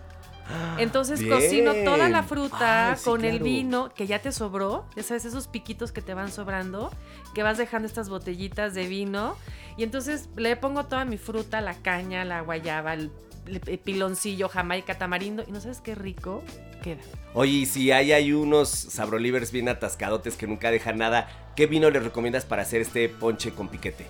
Entonces 0.78 1.20
Bien. 1.20 1.32
cocino 1.34 1.72
toda 1.84 2.08
la 2.08 2.22
fruta 2.22 2.92
Ah, 2.92 2.96
sí, 2.96 3.04
con 3.04 3.24
el 3.24 3.40
vino 3.40 3.92
que 3.94 4.06
ya 4.06 4.20
te 4.20 4.32
sobró. 4.32 4.86
Ya 4.96 5.02
sabes, 5.02 5.24
esos 5.24 5.48
piquitos 5.48 5.92
que 5.92 6.02
te 6.02 6.14
van 6.14 6.30
sobrando, 6.32 6.90
que 7.34 7.42
vas 7.42 7.58
dejando 7.58 7.86
estas 7.86 8.08
botellitas 8.08 8.74
de 8.74 8.86
vino. 8.86 9.36
Y 9.76 9.82
entonces 9.82 10.28
le 10.36 10.56
pongo 10.56 10.84
toda 10.84 11.04
mi 11.04 11.18
fruta, 11.18 11.60
la 11.60 11.74
caña, 11.74 12.24
la 12.24 12.40
guayaba, 12.40 12.94
el, 12.94 13.10
el 13.46 13.78
piloncillo, 13.78 14.48
jamaica, 14.48 14.96
tamarindo. 14.98 15.44
Y 15.46 15.52
no 15.52 15.60
sabes 15.60 15.80
qué 15.80 15.94
rico 15.94 16.42
queda. 16.82 17.00
Oye, 17.34 17.52
y 17.52 17.66
si 17.66 17.92
hay, 17.92 18.12
hay 18.12 18.32
unos 18.32 18.68
sabrolivers 18.70 19.52
bien 19.52 19.68
atascadotes 19.68 20.36
que 20.36 20.46
nunca 20.46 20.70
dejan 20.70 20.98
nada, 20.98 21.28
¿qué 21.56 21.66
vino 21.66 21.90
les 21.90 22.02
recomiendas 22.02 22.44
para 22.44 22.62
hacer 22.62 22.80
este 22.80 23.08
ponche 23.08 23.52
con 23.52 23.68
piquete? 23.68 24.06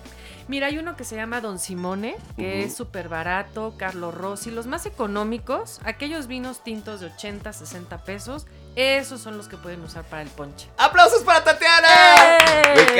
Mira, 0.51 0.67
hay 0.67 0.77
uno 0.77 0.97
que 0.97 1.05
se 1.05 1.15
llama 1.15 1.39
Don 1.39 1.59
Simone, 1.59 2.17
que 2.35 2.65
es 2.65 2.75
súper 2.75 3.07
barato, 3.07 3.75
Carlos 3.77 4.13
Rossi, 4.13 4.51
los 4.51 4.67
más 4.67 4.85
económicos, 4.85 5.79
aquellos 5.85 6.27
vinos 6.27 6.61
tintos 6.61 6.99
de 6.99 7.05
80, 7.05 7.53
60 7.53 8.03
pesos, 8.03 8.47
esos 8.75 9.21
son 9.21 9.37
los 9.37 9.47
que 9.47 9.55
pueden 9.55 9.79
usar 9.79 10.03
para 10.03 10.23
el 10.23 10.27
ponche. 10.27 10.67
¡Aplausos 10.77 11.23
para 11.23 11.41
Tatiana! 11.41 11.87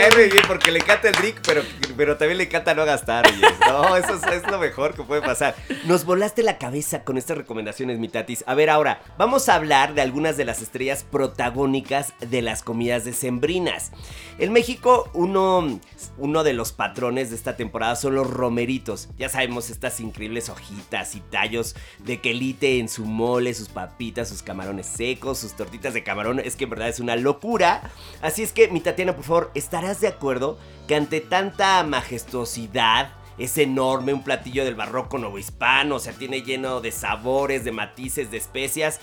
Cae 0.01 0.09
muy 0.15 0.29
bien 0.31 0.43
porque 0.47 0.71
le 0.71 0.79
encanta 0.79 1.09
el 1.09 1.13
drink, 1.13 1.35
pero, 1.45 1.61
pero 1.95 2.17
también 2.17 2.39
le 2.39 2.45
encanta 2.45 2.73
no 2.73 2.85
gastar. 2.85 3.23
No, 3.67 3.95
eso 3.95 4.19
es, 4.31 4.49
lo 4.49 4.57
mejor 4.57 4.95
que 4.95 5.03
puede 5.03 5.21
pasar. 5.21 5.55
Nos 5.85 6.05
volaste 6.05 6.41
la 6.41 6.57
cabeza 6.57 7.03
con 7.03 7.19
estas 7.19 7.37
recomendaciones, 7.37 7.99
mi 7.99 8.09
tatis. 8.09 8.43
A 8.47 8.55
ver, 8.55 8.71
ahora, 8.71 9.03
vamos 9.19 9.47
a 9.47 9.53
hablar 9.53 9.93
de 9.93 10.01
algunas 10.01 10.37
de 10.37 10.45
las 10.45 10.59
estrellas 10.59 11.05
protagónicas 11.09 12.13
de 12.19 12.41
las 12.41 12.63
comidas 12.63 13.05
decembrinas. 13.05 13.91
En 14.39 14.51
México, 14.51 15.11
uno, 15.13 15.79
uno 16.17 16.43
de 16.43 16.53
los 16.53 16.71
patrones 16.71 17.29
de 17.29 17.35
esta 17.35 17.55
temporada 17.55 17.95
son 17.95 18.15
los 18.15 18.27
romeritos. 18.27 19.07
Ya 19.19 19.29
sabemos 19.29 19.69
estas 19.69 19.99
increíbles 19.99 20.49
hojitas 20.49 21.13
y 21.13 21.19
tallos 21.19 21.75
de 21.99 22.19
quelite 22.21 22.79
en 22.79 22.89
su 22.89 23.05
mole, 23.05 23.53
sus 23.53 23.69
papitas, 23.69 24.29
sus 24.29 24.41
camarones 24.41 24.87
secos, 24.87 25.37
sus 25.37 25.53
tortitas 25.53 25.93
de 25.93 26.03
camarón. 26.03 26.39
Es 26.39 26.55
que 26.55 26.63
en 26.63 26.71
verdad 26.71 26.89
es 26.89 26.99
una 26.99 27.15
locura. 27.15 27.91
Así 28.23 28.41
es 28.41 28.51
que, 28.51 28.67
mi 28.69 28.81
Tatiana, 28.81 29.15
por 29.15 29.25
favor, 29.25 29.51
¿estarás 29.91 30.01
de 30.01 30.07
acuerdo 30.07 30.57
que 30.87 30.95
ante 30.95 31.19
tanta 31.21 31.83
majestuosidad, 31.83 33.09
es 33.37 33.57
enorme, 33.57 34.13
un 34.13 34.23
platillo 34.23 34.63
del 34.63 34.75
barroco 34.75 35.17
novohispano, 35.17 35.95
o 35.95 35.99
sea, 35.99 36.13
tiene 36.13 36.43
lleno 36.43 36.79
de 36.79 36.91
sabores, 36.91 37.63
de 37.65 37.71
matices, 37.71 38.31
de 38.31 38.37
especias. 38.37 38.99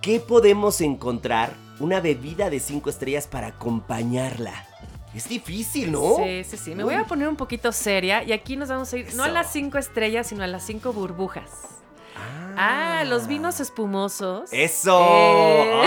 ¿Qué 0.00 0.20
podemos 0.20 0.80
encontrar? 0.80 1.54
Una 1.80 2.00
bebida 2.00 2.50
de 2.50 2.60
5 2.60 2.90
estrellas 2.90 3.26
para 3.26 3.48
acompañarla. 3.48 4.66
Es 5.14 5.28
difícil, 5.28 5.92
¿no? 5.92 6.16
Sí, 6.16 6.44
sí, 6.44 6.56
sí. 6.56 6.74
Me 6.74 6.84
voy 6.84 6.94
a 6.94 7.04
poner 7.04 7.28
un 7.28 7.36
poquito 7.36 7.72
seria 7.72 8.22
y 8.22 8.32
aquí 8.32 8.56
nos 8.56 8.68
vamos 8.68 8.92
a 8.92 8.98
ir 8.98 9.14
no 9.14 9.24
a 9.24 9.28
las 9.28 9.52
cinco 9.52 9.78
estrellas, 9.78 10.26
sino 10.26 10.42
a 10.42 10.46
las 10.46 10.64
cinco 10.64 10.92
burbujas. 10.92 11.50
Ah, 12.56 13.04
los 13.06 13.26
vinos 13.26 13.60
espumosos. 13.60 14.52
¡Eso! 14.52 15.00
Eh. 15.00 15.82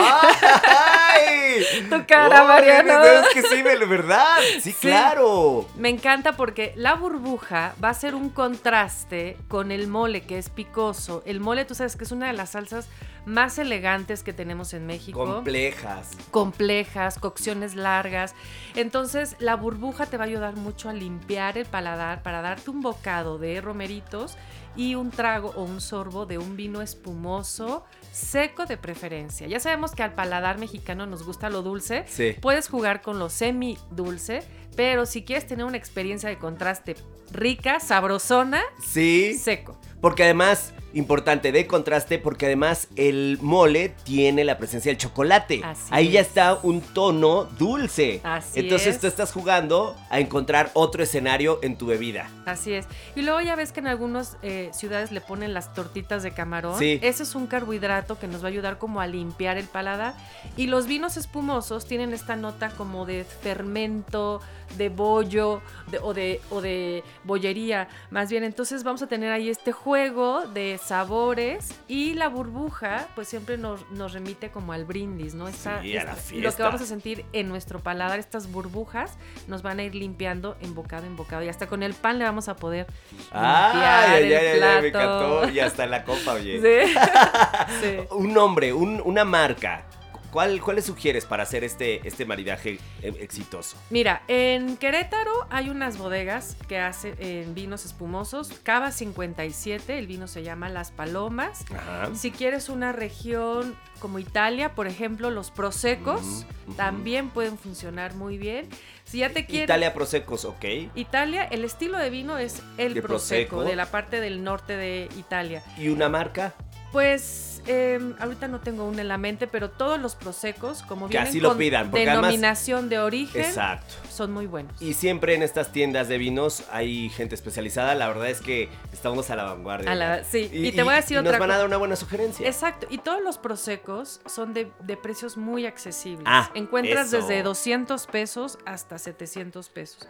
¡Ay! 1.15 1.87
Tu 1.89 2.05
cara, 2.05 2.43
Mariano. 2.43 3.03
Es 3.03 3.33
que 3.33 3.43
sí, 3.43 3.61
verdad. 3.61 4.37
Sí, 4.61 4.73
claro. 4.73 5.67
Me 5.75 5.89
encanta 5.89 6.33
porque 6.33 6.73
la 6.75 6.95
burbuja 6.95 7.75
va 7.83 7.89
a 7.89 7.93
ser 7.93 8.15
un 8.15 8.29
contraste 8.29 9.37
con 9.47 9.71
el 9.71 9.87
mole, 9.87 10.21
que 10.21 10.37
es 10.37 10.49
picoso. 10.49 11.23
El 11.25 11.39
mole, 11.39 11.65
tú 11.65 11.75
sabes 11.75 11.95
que 11.95 12.03
es 12.03 12.11
una 12.11 12.27
de 12.27 12.33
las 12.33 12.51
salsas 12.51 12.87
más 13.25 13.57
elegantes 13.57 14.23
que 14.23 14.33
tenemos 14.33 14.73
en 14.73 14.85
México. 14.85 15.25
Complejas. 15.25 16.11
complejas, 16.31 17.17
cocciones 17.17 17.75
largas. 17.75 18.35
Entonces, 18.75 19.35
la 19.39 19.55
burbuja 19.55 20.05
te 20.05 20.17
va 20.17 20.25
a 20.25 20.27
ayudar 20.27 20.55
mucho 20.55 20.89
a 20.89 20.93
limpiar 20.93 21.57
el 21.57 21.65
paladar 21.65 22.21
para 22.21 22.41
darte 22.41 22.69
un 22.69 22.81
bocado 22.81 23.37
de 23.37 23.61
romeritos 23.61 24.37
y 24.75 24.95
un 24.95 25.09
trago 25.09 25.53
o 25.55 25.63
un 25.63 25.81
sorbo 25.81 26.25
de 26.25 26.37
un 26.37 26.55
vino 26.55 26.81
espumoso, 26.81 27.85
seco 28.11 28.65
de 28.65 28.77
preferencia. 28.77 29.47
Ya 29.47 29.59
sabemos 29.59 29.95
que 29.95 30.03
al 30.03 30.13
paladar 30.13 30.57
mexicano 30.57 31.04
nos 31.05 31.23
gusta 31.23 31.49
lo 31.49 31.61
dulce. 31.61 32.05
Sí. 32.07 32.35
Puedes 32.41 32.67
jugar 32.67 33.01
con 33.01 33.19
lo 33.19 33.29
semi 33.29 33.77
dulce, 33.91 34.43
pero 34.75 35.05
si 35.05 35.23
quieres 35.23 35.47
tener 35.47 35.65
una 35.65 35.77
experiencia 35.77 36.29
de 36.29 36.37
contraste 36.37 36.95
rica, 37.31 37.79
sabrosona, 37.79 38.61
Sí. 38.85 39.33
seco. 39.37 39.77
Porque 40.01 40.23
además, 40.23 40.73
importante 40.93 41.51
de 41.51 41.65
contraste, 41.65 42.19
porque 42.19 42.45
además 42.45 42.87
el 42.95 43.39
mole 43.41 43.89
tiene 44.03 44.43
la 44.43 44.57
presencia 44.59 44.91
del 44.91 44.97
chocolate. 44.99 45.61
Así 45.63 45.87
Ahí 45.89 46.11
ya 46.11 46.21
es. 46.21 46.27
está 46.27 46.53
un 46.61 46.81
tono 46.81 47.45
dulce. 47.45 48.21
Así 48.23 48.59
Entonces 48.59 48.95
es. 48.95 49.01
tú 49.01 49.07
estás 49.07 49.31
jugando 49.33 49.95
a 50.11 50.19
encontrar 50.19 50.69
otro 50.73 51.01
escenario 51.01 51.59
en 51.63 51.77
tu 51.77 51.87
bebida. 51.87 52.29
Así 52.45 52.73
es. 52.73 52.85
Y 53.15 53.23
luego 53.23 53.41
ya 53.41 53.55
ves 53.55 53.71
que 53.71 53.79
en 53.79 53.87
algunas 53.87 54.37
eh, 54.43 54.69
ciudades 54.73 55.11
le 55.11 55.21
ponen 55.21 55.53
las 55.55 55.73
tortitas 55.73 56.21
de 56.21 56.31
camarón. 56.31 56.77
Sí. 56.77 56.99
Ese 57.01 57.23
es 57.23 57.33
un 57.33 57.47
carbohidrato 57.47 58.19
que 58.19 58.27
nos 58.27 58.43
va 58.43 58.47
a 58.47 58.51
ayudar 58.51 58.77
como 58.77 59.01
a 59.01 59.07
limpiar 59.07 59.57
el 59.57 59.65
paladar. 59.65 60.13
Y 60.55 60.67
los 60.67 60.85
vinos 60.85 61.17
espumosos 61.17 61.85
tienen 61.87 62.13
esta 62.13 62.35
nota 62.35 62.69
como 62.69 63.05
de 63.07 63.25
fermento, 63.25 64.39
de 64.77 64.89
bollo 64.89 65.61
de- 65.87 65.99
o, 65.99 66.13
de, 66.13 66.41
o 66.49 66.61
de 66.61 67.03
bollería. 67.23 67.87
Más 68.09 68.29
bien, 68.29 68.43
entonces 68.43 68.83
vamos 68.83 69.01
a 69.01 69.07
tener 69.07 69.31
ahí 69.31 69.49
este 69.49 69.71
juego 69.71 70.47
de 70.47 70.79
sabores 70.83 71.73
y 71.87 72.13
la 72.13 72.27
burbuja 72.29 73.07
pues 73.15 73.27
siempre 73.27 73.57
nos, 73.57 73.89
nos 73.91 74.13
remite 74.13 74.49
como 74.49 74.73
al 74.73 74.85
brindis, 74.85 75.33
¿no? 75.35 75.47
Esta- 75.47 75.81
Sí, 75.81 75.95
a 75.97 76.03
la 76.03 76.11
esta- 76.11 76.15
Lo 76.15 76.27
fiesta. 76.41 76.57
que 76.57 76.63
vamos 76.63 76.81
a 76.81 76.85
sentir 76.85 77.25
en 77.33 77.47
nuestro 77.49 77.79
paladar, 77.79 78.19
estas 78.19 78.51
burbujas, 78.51 79.17
nos 79.47 79.61
van 79.61 79.79
a 79.79 79.83
ir 79.83 79.95
limpiando 79.95 80.57
en 80.61 80.73
bocado 80.75 81.05
en 81.05 81.15
bocado. 81.15 81.43
Y 81.43 81.49
hasta 81.49 81.67
con 81.67 81.83
el 81.83 81.93
pan 81.93 82.17
le 82.19 82.25
vamos 82.25 82.47
a 82.49 82.55
poder 82.55 82.87
Ay, 83.31 84.23
limpiar 84.23 84.41
ay, 84.41 84.51
el 84.75 84.81
me 84.81 84.87
encantó. 84.89 85.49
Y 85.49 85.59
hasta 85.59 85.85
la 85.85 86.03
copa, 86.03 86.33
oye. 86.33 86.59
Sí. 86.85 86.93
Sí. 87.81 87.97
Un 88.11 88.33
nombre, 88.33 88.73
un- 88.73 89.01
una 89.05 89.23
marca. 89.25 89.85
¿Cuál, 90.35 90.59
¿Cuál 90.59 90.75
le 90.75 90.81
sugieres 90.81 91.23
para 91.23 91.43
hacer 91.43 91.63
este, 91.63 92.05
este 92.05 92.25
maridaje 92.25 92.77
eh, 93.01 93.13
exitoso? 93.21 93.77
Mira, 93.89 94.21
en 94.27 94.75
Querétaro 94.75 95.31
hay 95.49 95.69
unas 95.69 95.97
bodegas 95.97 96.57
que 96.67 96.77
hacen 96.77 97.15
en 97.19 97.55
vinos 97.55 97.85
espumosos. 97.85 98.49
Cava 98.63 98.91
57, 98.91 99.97
el 99.97 100.07
vino 100.07 100.27
se 100.27 100.43
llama 100.43 100.67
Las 100.67 100.91
Palomas. 100.91 101.63
Ajá. 101.73 102.13
Si 102.15 102.31
quieres 102.31 102.67
una 102.67 102.91
región 102.91 103.77
como 103.99 104.19
Italia, 104.19 104.75
por 104.75 104.87
ejemplo, 104.87 105.31
los 105.31 105.51
prosecos 105.51 106.45
también 106.75 107.29
pueden 107.29 107.57
funcionar 107.57 108.13
muy 108.15 108.37
bien. 108.37 108.67
Si 109.05 109.19
ya 109.19 109.29
te 109.29 109.45
quieres 109.45 109.67
Italia 109.67 109.93
Prosecos, 109.93 110.43
ok. 110.43 110.65
Italia, 110.95 111.45
el 111.45 111.63
estilo 111.63 111.97
de 111.97 112.09
vino 112.09 112.37
es 112.37 112.61
el 112.77 112.97
El 112.97 113.01
prosecco, 113.01 113.07
Prosecco. 113.07 113.63
de 113.63 113.77
la 113.77 113.85
parte 113.85 114.19
del 114.19 114.43
norte 114.43 114.75
de 114.75 115.07
Italia. 115.17 115.63
¿Y 115.77 115.87
una 115.87 116.09
marca? 116.09 116.53
Pues 116.91 117.54
eh, 117.67 118.13
ahorita 118.19 118.47
no 118.47 118.59
tengo 118.59 118.85
una 118.85 119.01
en 119.01 119.07
la 119.07 119.17
mente, 119.17 119.47
pero 119.47 119.69
todos 119.69 119.99
los 119.99 120.15
prosecos, 120.15 120.83
como 120.83 121.07
vienen 121.07 121.27
así 121.27 121.39
lo 121.39 121.49
con 121.49 121.57
pidan, 121.57 121.89
porque 121.91 122.09
además- 122.09 122.27
denominación 122.31 122.89
de 122.89 122.99
origen, 122.99 123.41
Exacto. 123.41 123.93
son 124.09 124.31
muy 124.31 124.45
buenos. 124.45 124.81
Y 124.81 124.93
siempre 124.93 125.35
en 125.35 125.43
estas 125.43 125.71
tiendas 125.71 126.07
de 126.07 126.17
vinos 126.17 126.63
hay 126.71 127.09
gente 127.09 127.35
especializada. 127.35 127.95
La 127.95 128.07
verdad 128.07 128.29
es 128.29 128.41
que 128.41 128.69
estamos 128.93 129.29
a 129.29 129.35
la 129.35 129.43
vanguardia. 129.45 129.91
A 129.91 129.95
la- 129.95 130.23
sí, 130.23 130.49
y 130.51 130.71
te 130.71 130.83
voy 130.83 130.93
a 130.93 130.97
decir 130.97 131.15
y 131.15 131.19
otra 131.19 131.31
nos 131.33 131.39
van 131.39 131.51
a 131.51 131.57
dar 131.57 131.65
una 131.65 131.77
buena 131.77 131.95
sugerencia. 131.95 132.47
Exacto, 132.47 132.87
y 132.89 132.97
todos 132.99 133.21
los 133.21 133.37
prosecos 133.37 134.21
son 134.25 134.53
de, 134.53 134.71
de 134.81 134.97
precios 134.97 135.37
muy 135.37 135.65
accesibles. 135.65 136.25
Ah, 136.27 136.49
Encuentras 136.53 137.07
eso. 137.07 137.17
desde 137.17 137.43
200 137.43 138.07
pesos 138.07 138.57
hasta 138.65 138.97
700 138.97 139.69
pesos. 139.69 140.07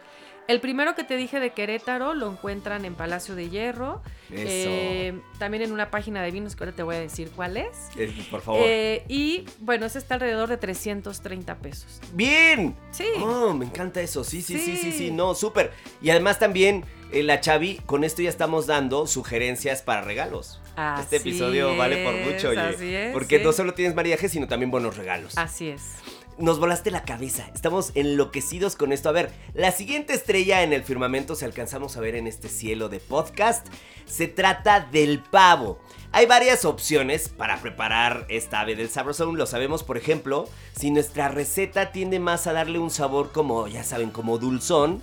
El 0.47 0.61
primero 0.61 0.93
que 0.93 1.03
te 1.03 1.17
dije 1.17 1.39
de 1.39 1.51
Querétaro 1.53 2.13
lo 2.13 2.31
encuentran 2.31 2.85
en 2.85 2.93
Palacio 2.93 3.33
de 3.35 3.49
Hierro, 3.49 4.03
Eso. 4.29 4.43
eh, 4.45 5.19
también 5.39 5.63
en 5.63 5.71
una 5.71 5.89
página 5.89 6.21
de 6.21 6.29
vinos 6.29 6.55
que 6.55 6.63
ahora 6.63 6.75
te 6.75 6.83
voy 6.83 6.95
a 6.95 6.99
decir 6.99 7.31
cuál 7.35 7.57
es. 7.57 7.89
Eh, 7.97 8.13
por 8.29 8.41
favor. 8.41 8.61
Eh, 8.63 9.03
y 9.07 9.45
bueno, 9.59 9.87
ese 9.87 9.97
está 9.97 10.15
alrededor 10.15 10.47
de 10.49 10.57
330 10.57 11.55
pesos. 11.57 11.99
¡Bien! 12.13 12.75
Sí. 12.91 13.05
Oh, 13.21 13.53
me 13.53 13.65
encanta 13.65 14.01
eso. 14.01 14.23
Sí, 14.23 14.41
sí, 14.43 14.59
sí, 14.59 14.75
sí, 14.77 14.91
sí. 14.91 14.97
Sí. 14.97 15.11
No, 15.11 15.33
súper. 15.33 15.71
Y 16.01 16.11
además 16.11 16.37
también, 16.37 16.85
eh, 17.11 17.23
la 17.23 17.39
Chavi, 17.41 17.81
con 17.87 18.03
esto 18.03 18.21
ya 18.21 18.29
estamos 18.29 18.67
dando 18.67 19.07
sugerencias 19.07 19.81
para 19.81 20.01
regalos. 20.01 20.61
este 20.65 20.77
Así 20.77 21.15
episodio 21.15 21.75
vale 21.75 22.03
por 22.03 22.13
mucho, 22.13 22.49
oye. 22.49 22.59
así 22.59 22.93
es, 22.93 23.13
porque 23.13 23.39
sí. 23.39 23.43
no 23.43 23.51
solo 23.51 23.73
tienes 23.73 23.95
maridaje, 23.95 24.29
sino 24.29 24.47
también 24.47 24.69
buenos 24.69 24.95
regalos. 24.97 25.37
Así 25.37 25.69
es. 25.69 25.95
Nos 26.37 26.59
volaste 26.59 26.91
la 26.91 27.03
cabeza. 27.03 27.49
Estamos 27.53 27.91
enloquecidos 27.95 28.75
con 28.75 28.91
esto. 28.91 29.07
A 29.07 29.13
ver, 29.13 29.31
la 29.53 29.71
siguiente 29.71 30.13
estrella 30.13 30.63
en 30.63 30.73
el 30.73 30.83
firmamento, 30.83 31.33
si 31.33 31.45
alcanzamos 31.45 31.95
a 31.95 32.01
ver 32.01 32.15
en 32.15 32.27
este 32.27 32.49
cielo 32.49 32.89
de 32.89 32.99
podcast, 32.99 33.65
se 34.05 34.27
trata 34.27 34.81
del 34.81 35.19
pavo. 35.19 35.79
Hay 36.11 36.25
varias 36.25 36.65
opciones 36.65 37.29
para 37.29 37.61
preparar 37.61 38.25
esta 38.27 38.59
ave 38.59 38.75
del 38.75 38.89
Sabrosón. 38.89 39.37
Lo 39.37 39.45
sabemos, 39.45 39.83
por 39.83 39.97
ejemplo, 39.97 40.49
si 40.75 40.91
nuestra 40.91 41.29
receta 41.29 41.93
tiende 41.93 42.19
más 42.19 42.47
a 42.47 42.53
darle 42.53 42.79
un 42.79 42.91
sabor 42.91 43.31
como, 43.31 43.69
ya 43.69 43.85
saben, 43.85 44.11
como 44.11 44.37
dulzón, 44.37 45.01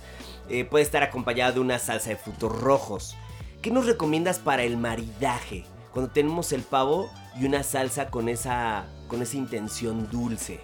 eh, 0.49 0.65
puede 0.65 0.83
estar 0.83 1.01
acompañada 1.01 1.53
de 1.53 1.61
una 1.61 1.79
salsa 1.79 2.09
de 2.09 2.15
frutos 2.15 2.61
rojos. 2.61 3.15
¿Qué 3.63 3.71
nos 3.71 3.87
recomiendas 3.87 4.37
para 4.37 4.65
el 4.65 4.77
maridaje? 4.77 5.65
Cuando 5.93 6.11
tenemos 6.11 6.51
el 6.51 6.61
pavo 6.61 7.09
y 7.39 7.45
una 7.45 7.63
salsa 7.63 8.11
con 8.11 8.29
esa, 8.29 8.85
con 9.07 9.23
esa 9.23 9.37
intención 9.37 10.11
dulce. 10.11 10.59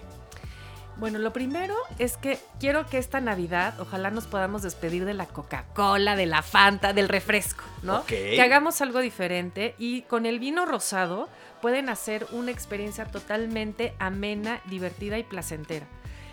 Bueno, 1.00 1.18
lo 1.18 1.32
primero 1.32 1.74
es 1.98 2.18
que 2.18 2.38
quiero 2.58 2.84
que 2.84 2.98
esta 2.98 3.22
Navidad, 3.22 3.72
ojalá 3.80 4.10
nos 4.10 4.26
podamos 4.26 4.60
despedir 4.60 5.06
de 5.06 5.14
la 5.14 5.24
Coca-Cola, 5.24 6.14
de 6.14 6.26
la 6.26 6.42
Fanta, 6.42 6.92
del 6.92 7.08
refresco, 7.08 7.64
¿no? 7.82 8.00
Ok. 8.00 8.08
Que 8.08 8.42
hagamos 8.42 8.82
algo 8.82 9.00
diferente 9.00 9.74
y 9.78 10.02
con 10.02 10.26
el 10.26 10.38
vino 10.38 10.66
rosado 10.66 11.30
pueden 11.62 11.88
hacer 11.88 12.26
una 12.32 12.50
experiencia 12.50 13.06
totalmente 13.06 13.94
amena, 13.98 14.60
divertida 14.66 15.18
y 15.18 15.22
placentera. 15.22 15.86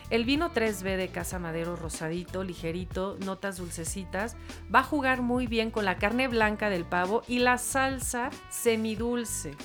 El 0.09 0.25
vino 0.25 0.51
3B 0.53 0.97
de 0.97 1.07
Casa 1.07 1.39
Madero 1.39 1.77
rosadito, 1.77 2.43
ligerito, 2.43 3.17
notas 3.23 3.55
dulcecitas, 3.55 4.35
va 4.73 4.79
a 4.79 4.83
jugar 4.83 5.21
muy 5.21 5.47
bien 5.47 5.71
con 5.71 5.85
la 5.85 5.97
carne 5.97 6.27
blanca 6.27 6.69
del 6.69 6.83
pavo 6.83 7.23
y 7.25 7.39
la 7.39 7.57
salsa 7.57 8.31
semidulce 8.49 9.55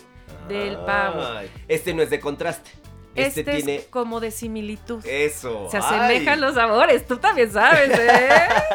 del 0.46 0.76
pavo. 0.76 1.22
Ay, 1.24 1.50
Este 1.66 1.92
no 1.92 2.02
es 2.02 2.10
de 2.10 2.20
contraste. 2.20 2.81
Este, 3.14 3.40
Este, 3.40 3.56
tiene 3.56 3.76
es 3.76 3.86
como 3.88 4.20
de 4.20 4.30
similitud. 4.30 5.04
eso. 5.04 5.68
Se 5.70 5.76
Ay, 5.76 5.82
asemejan 5.84 6.40
los 6.40 6.54
sabores, 6.54 7.06
tú 7.06 7.18
también 7.18 7.52
sabes, 7.52 7.90
¿eh? 7.98 8.18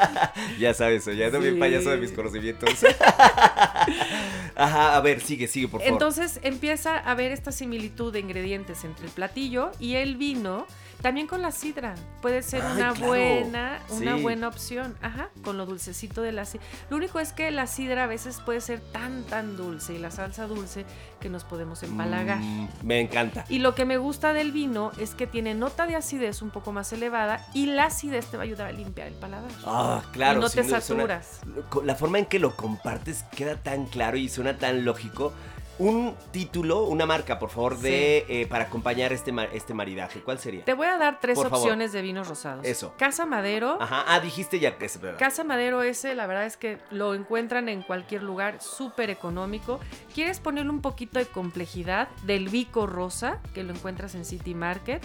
Ya 0.59 0.73
sabes, 0.73 1.05
ya 1.05 1.29
bien 1.29 1.55
Sí. 1.55 1.59
payaso 1.59 1.89
de 1.89 1.97
mis 1.97 2.11
conocimientos. 2.11 2.69
Ajá, 4.55 4.95
a 4.95 5.01
ver, 5.01 5.21
sigue, 5.21 5.47
sigue, 5.47 5.67
por 5.67 5.81
favor. 5.81 5.93
Entonces 5.93 6.39
empieza 6.43 6.97
a 6.97 7.11
haber 7.11 7.31
esta 7.31 7.51
similitud 7.51 8.11
de 8.13 8.19
ingredientes 8.19 8.83
entre 8.83 9.05
el 9.05 9.11
platillo 9.11 9.71
y 9.79 9.95
el 9.95 10.15
vino 10.17 10.65
También 11.01 11.27
con 11.27 11.41
la 11.41 11.51
sidra. 11.51 11.93
Puede 12.21 12.41
ser 12.41 12.61
Ay, 12.63 12.77
una 12.77 12.93
claro. 12.93 13.07
buena, 13.07 13.79
una 13.89 14.15
Sí. 14.17 14.21
buena 14.23 14.47
opción. 14.47 14.97
Ajá, 15.01 15.29
con 15.43 15.57
lo 15.57 15.65
dulcecito 15.65 16.21
de 16.21 16.31
la 16.31 16.45
sidra. 16.45 16.65
Lo 16.89 16.97
único 16.97 17.19
es 17.19 17.33
que 17.33 17.51
la 17.51 17.67
sidra 17.67 18.05
a 18.05 18.07
veces 18.07 18.41
puede 18.43 18.61
ser 18.61 18.79
tan, 18.79 19.23
tan 19.23 19.55
dulce 19.57 19.93
y 19.93 19.99
la 19.99 20.09
salsa 20.11 20.47
dulce 20.47 20.85
que 21.21 21.29
nos 21.29 21.43
podemos 21.43 21.83
empalagar. 21.83 22.39
Mm, 22.39 22.67
me 22.83 22.99
encanta. 22.99 23.45
Y 23.47 23.59
lo 23.59 23.75
que 23.75 23.85
me 23.85 23.97
gusta 23.97 24.33
del 24.33 24.51
vino 24.51 24.91
es 24.99 25.13
que 25.15 25.27
tiene 25.27 25.53
nota 25.53 25.85
de 25.85 25.95
acidez 25.95 26.41
un 26.41 26.49
poco 26.49 26.71
más 26.71 26.91
elevada 26.93 27.45
y 27.53 27.67
la 27.67 27.85
acidez 27.85 28.25
te 28.27 28.37
va 28.37 28.43
a 28.43 28.45
ayudar 28.45 28.67
a 28.67 28.71
limpiar 28.71 29.07
el 29.07 29.13
paladar. 29.15 29.51
Ah, 29.65 30.01
claro. 30.11 30.39
y 30.39 30.41
no 30.41 30.49
te 30.49 30.63
suena- 30.63 30.81
saturas. 30.81 31.41
la 31.83 31.95
forma 31.95 32.19
en 32.19 32.25
que 32.25 32.39
lo 32.39 32.55
compartes 32.55 33.23
queda 33.35 33.55
tan 33.55 33.85
claro 33.85 34.17
y 34.17 34.29
suena 34.29 34.57
tan 34.57 34.83
lógico. 34.83 35.31
Un 35.79 36.15
título, 36.31 36.83
una 36.85 37.05
marca, 37.05 37.37
por 37.37 37.49
favor, 37.51 37.77
de 37.77 38.25
eh, 38.29 38.47
para 38.47 38.63
acompañar 38.65 39.13
este, 39.13 39.31
ma- 39.31 39.43
este 39.45 39.75
maridaje. 39.75 40.21
¿Cuál 40.21 40.39
sería? 40.39 40.65
Te 40.65 40.73
voy 40.73 40.87
a 40.87 40.97
dar 40.97 41.19
tres 41.19 41.35
Por 41.35 41.49
favor. 41.49 41.59
opciones 41.59 41.91
de 41.91 42.01
vinos 42.01 42.27
rosados. 42.27 42.65
Eso. 42.65 42.95
Casa 42.97 43.27
Madero. 43.27 43.77
Ajá, 43.79 44.03
ah, 44.07 44.19
dijiste 44.19 44.59
ya 44.59 44.75
que 44.79 44.85
es 44.87 44.99
verdad. 44.99 45.19
Casa 45.19 45.43
Madero 45.43 45.83
ese, 45.83 46.15
la 46.15 46.25
verdad 46.25 46.45
es 46.47 46.57
que 46.57 46.79
lo 46.89 47.13
encuentran 47.13 47.69
en 47.69 47.83
cualquier 47.83 48.23
lugar, 48.23 48.59
súper 48.59 49.11
económico. 49.11 49.79
¿Quieres 50.15 50.39
ponerle 50.39 50.71
un 50.71 50.81
poquito 50.81 51.19
de 51.19 51.27
complejidad? 51.27 52.07
Del 52.23 52.49
Vico 52.49 52.87
Rosa, 52.87 53.39
que 53.53 53.63
lo 53.63 53.71
encuentras 53.71 54.15
en 54.15 54.25
City 54.25 54.55
Market. 54.55 55.03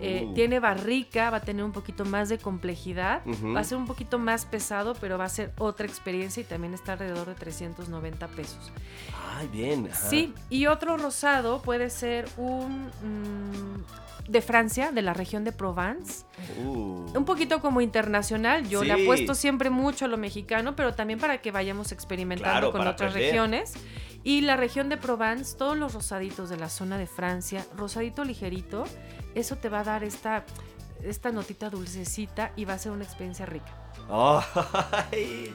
Eh, 0.00 0.22
Uh. 0.24 0.34
Tiene 0.34 0.58
barrica, 0.58 1.28
va 1.30 1.36
a 1.36 1.40
tener 1.42 1.64
un 1.64 1.72
poquito 1.72 2.04
más 2.04 2.28
de 2.30 2.38
complejidad. 2.38 3.20
Va 3.54 3.60
a 3.60 3.64
ser 3.64 3.76
un 3.78 3.86
poquito 3.86 4.18
más 4.18 4.46
pesado, 4.46 4.94
pero 5.00 5.18
va 5.18 5.24
a 5.24 5.28
ser 5.28 5.52
otra 5.58 5.86
experiencia 5.86 6.40
y 6.40 6.44
también 6.44 6.72
está 6.74 6.92
alrededor 6.94 7.26
de 7.28 7.34
390 7.34 8.26
pesos. 8.28 8.72
Ay, 9.36 9.48
bien. 9.48 9.88
ajá. 9.92 10.08
Sí, 10.14 10.34
y 10.50 10.66
otro 10.66 10.96
rosado 10.96 11.60
puede 11.62 11.90
ser 11.90 12.26
un... 12.36 12.86
mm, 13.02 13.84
de 14.30 14.40
Francia, 14.40 14.90
de 14.90 15.02
la 15.02 15.12
región 15.12 15.44
de 15.44 15.52
Provence. 15.52 16.24
Uh. 16.64 17.04
Un 17.14 17.24
poquito 17.26 17.60
como 17.60 17.82
internacional, 17.82 18.66
yo 18.68 18.82
le 18.82 18.92
apuesto 18.94 19.34
siempre 19.34 19.68
mucho 19.68 20.06
a 20.06 20.08
lo 20.08 20.16
mexicano, 20.16 20.74
pero 20.74 20.94
también 20.94 21.18
para 21.18 21.42
que 21.42 21.50
vayamos 21.50 21.92
experimentando 21.92 22.50
Claro, 22.50 22.72
con 22.72 22.80
otras 22.80 23.10
aprender. 23.10 23.32
regiones. 23.32 23.74
Y 24.22 24.40
la 24.40 24.56
región 24.56 24.88
de 24.88 24.96
Provence, 24.96 25.54
todos 25.58 25.76
los 25.76 25.92
rosaditos 25.92 26.48
de 26.48 26.56
la 26.56 26.70
zona 26.70 26.96
de 26.96 27.06
Francia, 27.06 27.66
rosadito 27.76 28.24
ligerito, 28.24 28.84
eso 29.34 29.56
te 29.56 29.68
va 29.68 29.80
a 29.80 29.84
dar 29.84 30.02
esta, 30.04 30.46
esta 31.02 31.30
notita 31.30 31.68
dulcecita 31.68 32.52
y 32.56 32.64
va 32.64 32.72
a 32.72 32.78
ser 32.78 32.92
una 32.92 33.04
experiencia 33.04 33.44
rica. 33.44 33.74
Ay, 34.10 35.54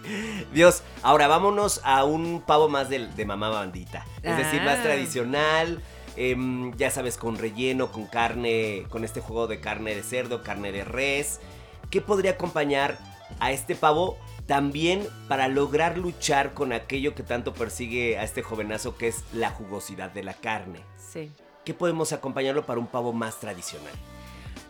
Dios, 0.54 0.84
ahora 1.04 1.28
vámonos 1.28 1.82
a 1.84 2.04
un 2.04 2.42
pavo 2.42 2.70
más 2.70 2.90
de, 2.90 3.08
de 3.08 3.26
mamá 3.26 3.50
bandita. 3.50 4.06
Es 4.24 4.38
decir, 4.38 4.62
más 4.64 4.80
Ah. 4.80 4.84
tradicional. 4.84 5.82
em, 6.16 6.76
ya 6.76 6.92
sabes, 6.92 7.16
con 7.16 7.38
relleno, 7.38 7.92
con 7.94 8.06
carne, 8.06 8.84
con 8.90 9.06
este 9.06 9.22
juego 9.22 9.48
de 9.48 9.62
carne 9.62 9.96
de 9.96 10.04
cerdo, 10.04 10.44
carne 10.44 10.74
de 10.74 10.84
res. 10.84 11.40
¿Qué 11.92 12.02
podría 12.02 12.32
acompañar 12.32 12.98
a 13.40 13.52
este 13.54 13.74
pavo 13.74 14.18
también 14.46 15.08
para 15.30 15.48
lograr 15.48 15.98
luchar 15.98 16.54
con 16.54 16.74
aquello 16.74 17.16
que 17.16 17.24
tanto 17.24 17.54
persigue 17.54 18.18
a 18.18 18.24
este 18.24 18.42
jovenazo 18.42 18.98
que 18.98 19.08
es 19.08 19.24
la 19.32 19.52
jugosidad 19.52 20.12
de 20.12 20.24
la 20.24 20.34
carne? 20.34 20.82
Sí. 20.98 21.32
¿Qué 21.64 21.74
podemos 21.74 22.12
acompañarlo 22.12 22.66
para 22.66 22.80
un 22.82 22.88
pavo 22.88 23.14
más 23.14 23.40
tradicional? 23.40 23.94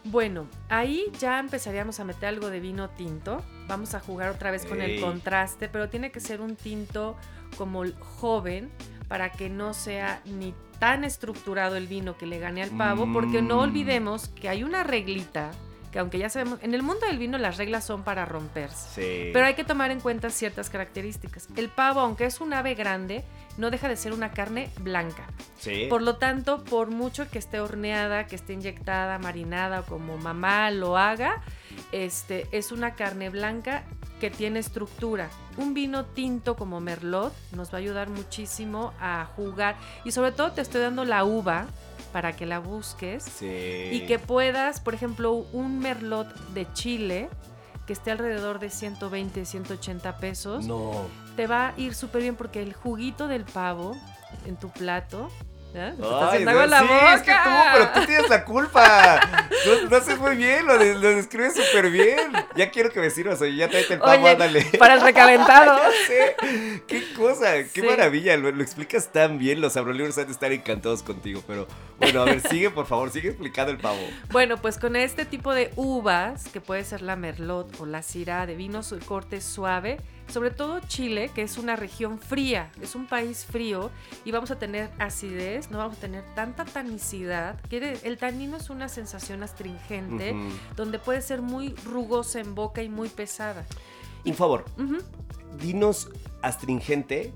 Bueno, 0.03 0.45
ahí 0.67 1.05
ya 1.19 1.39
empezaríamos 1.39 1.99
a 1.99 2.03
meter 2.03 2.29
algo 2.29 2.51
de 2.51 2.59
vino 2.59 2.89
tinto. 2.91 3.41
Vamos 3.69 3.93
a 3.93 3.99
jugar 4.01 4.29
otra 4.31 4.51
vez 4.51 4.65
con 4.65 4.81
Ey. 4.81 4.95
el 4.95 5.01
contraste, 5.01 5.69
pero 5.69 5.87
tiene 5.89 6.11
que 6.11 6.19
ser 6.19 6.41
un 6.41 6.55
tinto 6.57 7.15
como 7.57 7.83
el 7.83 7.95
joven 7.99 8.69
para 9.07 9.31
que 9.31 9.49
no 9.49 9.73
sea 9.73 10.21
ni 10.25 10.53
tan 10.79 11.03
estructurado 11.03 11.75
el 11.77 11.87
vino 11.87 12.17
que 12.17 12.25
le 12.25 12.39
gane 12.39 12.63
al 12.63 12.71
pavo, 12.71 13.07
porque 13.13 13.41
no 13.41 13.57
Mm. 13.57 13.59
olvidemos 13.59 14.27
que 14.29 14.49
hay 14.49 14.63
una 14.63 14.83
reglita, 14.83 15.51
que 15.91 15.99
aunque 15.99 16.17
ya 16.19 16.29
sabemos, 16.29 16.59
en 16.61 16.73
el 16.73 16.83
mundo 16.83 17.05
del 17.07 17.17
vino 17.17 17.37
las 17.37 17.57
reglas 17.57 17.83
son 17.83 18.03
para 18.03 18.25
romperse. 18.25 18.89
Sí. 18.95 19.29
Pero 19.33 19.45
hay 19.45 19.55
que 19.55 19.63
tomar 19.63 19.91
en 19.91 19.99
cuenta 19.99 20.29
ciertas 20.29 20.69
características. 20.69 21.47
El 21.55 21.69
pavo, 21.69 21.99
aunque 21.99 22.25
es 22.25 22.41
un 22.41 22.53
ave 22.53 22.75
grande, 22.75 23.23
no 23.57 23.71
deja 23.71 23.87
de 23.87 23.95
ser 23.95 24.13
una 24.13 24.31
carne 24.31 24.69
blanca. 24.79 25.25
Sí. 25.57 25.87
Por 25.89 26.01
lo 26.01 26.17
tanto, 26.17 26.63
por 26.63 26.89
mucho 26.89 27.29
que 27.29 27.39
esté 27.39 27.59
horneada, 27.59 28.27
que 28.27 28.35
esté 28.35 28.53
inyectada, 28.53 29.17
marinada, 29.19 29.81
como 29.81 30.17
mamá 30.17 30.71
lo 30.71 30.97
haga, 30.97 31.41
este, 31.91 32.47
es 32.51 32.71
una 32.71 32.95
carne 32.95 33.29
blanca 33.29 33.83
que 34.19 34.29
tiene 34.29 34.59
estructura. 34.59 35.29
Un 35.57 35.73
vino 35.73 36.05
tinto 36.05 36.55
como 36.55 36.79
Merlot 36.79 37.33
nos 37.53 37.73
va 37.73 37.77
a 37.77 37.81
ayudar 37.81 38.09
muchísimo 38.09 38.93
a 38.99 39.25
jugar. 39.35 39.75
Y 40.03 40.11
sobre 40.11 40.31
todo 40.31 40.51
te 40.51 40.61
estoy 40.61 40.81
dando 40.81 41.05
la 41.05 41.23
uva 41.23 41.67
para 42.11 42.33
que 42.35 42.45
la 42.45 42.59
busques 42.59 43.23
Sí. 43.23 43.89
y 43.91 44.05
que 44.07 44.19
puedas, 44.19 44.79
por 44.79 44.93
ejemplo, 44.93 45.33
un 45.53 45.79
Merlot 45.79 46.33
de 46.53 46.71
Chile 46.73 47.29
que 47.87 47.93
esté 47.93 48.11
alrededor 48.11 48.59
de 48.59 48.69
120, 48.69 49.45
180 49.45 50.17
pesos 50.17 50.65
No. 50.67 50.91
te 51.35 51.47
va 51.47 51.69
a 51.69 51.73
ir 51.77 51.95
súper 51.95 52.21
bien 52.21 52.35
porque 52.35 52.61
el 52.61 52.73
juguito 52.73 53.27
del 53.27 53.43
pavo 53.45 53.95
en 54.45 54.57
tu 54.57 54.69
plato. 54.69 55.29
está 55.73 56.31
Ay, 56.31 56.41
en 56.43 56.69
la 56.69 56.79
sí, 56.79 56.85
boca. 56.87 57.13
es 57.15 57.21
que 57.21 57.31
tú, 57.31 57.49
pero 57.73 57.89
tú 57.93 58.05
tienes 58.07 58.29
la 58.29 58.43
culpa. 58.45 59.19
Tú 59.63 59.87
lo 59.89 59.97
haces 59.97 60.17
muy 60.19 60.35
bien, 60.35 60.65
lo, 60.65 60.77
de- 60.77 60.95
lo 60.95 61.09
describes 61.15 61.53
súper 61.55 61.89
bien. 61.89 62.31
Ya 62.55 62.71
quiero 62.71 62.91
que 62.91 62.99
me 62.99 63.09
sirvas, 63.09 63.41
oye, 63.41 63.55
ya 63.55 63.67
tráete 63.69 63.95
el 63.95 63.99
pavo, 63.99 64.23
Oye, 64.23 64.31
ándale. 64.31 64.63
para 64.77 64.95
el 64.95 65.01
recalentado. 65.01 65.79
Ya 65.89 65.91
sé. 66.07 66.35
Qué 66.87 67.13
cosa, 67.13 67.53
qué 67.73 67.81
Sí. 67.81 67.81
maravilla. 67.81 68.37
Lo, 68.37 68.51
lo 68.51 68.63
explicas 68.63 69.11
tan 69.11 69.37
bien. 69.39 69.61
Los 69.61 69.77
abrolibros 69.77 70.17
han 70.17 70.25
de 70.27 70.31
estar 70.31 70.51
encantados 70.51 71.03
contigo. 71.03 71.43
Pero 71.47 71.67
bueno, 71.99 72.21
a 72.21 72.25
ver, 72.25 72.41
sigue, 72.41 72.69
por 72.69 72.85
favor, 72.85 73.11
sigue 73.11 73.29
explicando 73.29 73.71
el 73.71 73.77
pavo. 73.77 73.99
Bueno, 74.31 74.57
pues 74.57 74.77
con 74.77 74.95
este 74.95 75.25
tipo 75.25 75.53
de 75.53 75.71
uvas, 75.75 76.47
que 76.49 76.61
puede 76.61 76.83
ser 76.83 77.01
la 77.01 77.15
Merlot 77.15 77.79
o 77.79 77.85
la 77.85 78.01
Syrah, 78.01 78.45
de 78.45 78.55
vinos 78.55 78.89
de 78.91 78.99
corte 78.99 79.41
suave, 79.41 79.97
sobre 80.29 80.51
todo 80.51 80.79
Chile, 80.81 81.31
que 81.33 81.41
es 81.41 81.57
una 81.57 81.75
región 81.75 82.19
fría, 82.19 82.71
es 82.81 82.95
un 82.95 83.07
país 83.07 83.45
frío, 83.45 83.89
y 84.25 84.31
vamos 84.31 84.51
a 84.51 84.59
tener 84.59 84.89
acidez, 84.99 85.71
no 85.71 85.77
vamos 85.77 85.97
a 85.97 86.01
tener 86.01 86.23
tanta 86.35 86.65
tanicidad. 86.65 87.59
El 87.71 88.17
tanino 88.17 88.57
es 88.57 88.69
una 88.69 88.89
sensación 88.89 89.43
astringente, 89.43 90.35
donde 90.75 90.99
puede 90.99 91.21
ser 91.21 91.41
muy 91.41 91.73
rugosa 91.85 92.39
en 92.39 92.55
boca 92.55 92.83
y 92.83 92.89
muy 92.89 93.09
pesada. 93.09 93.65
Un 94.25 94.33
favor, 94.33 94.65
dinos 95.59 96.09
astringente 96.41 97.33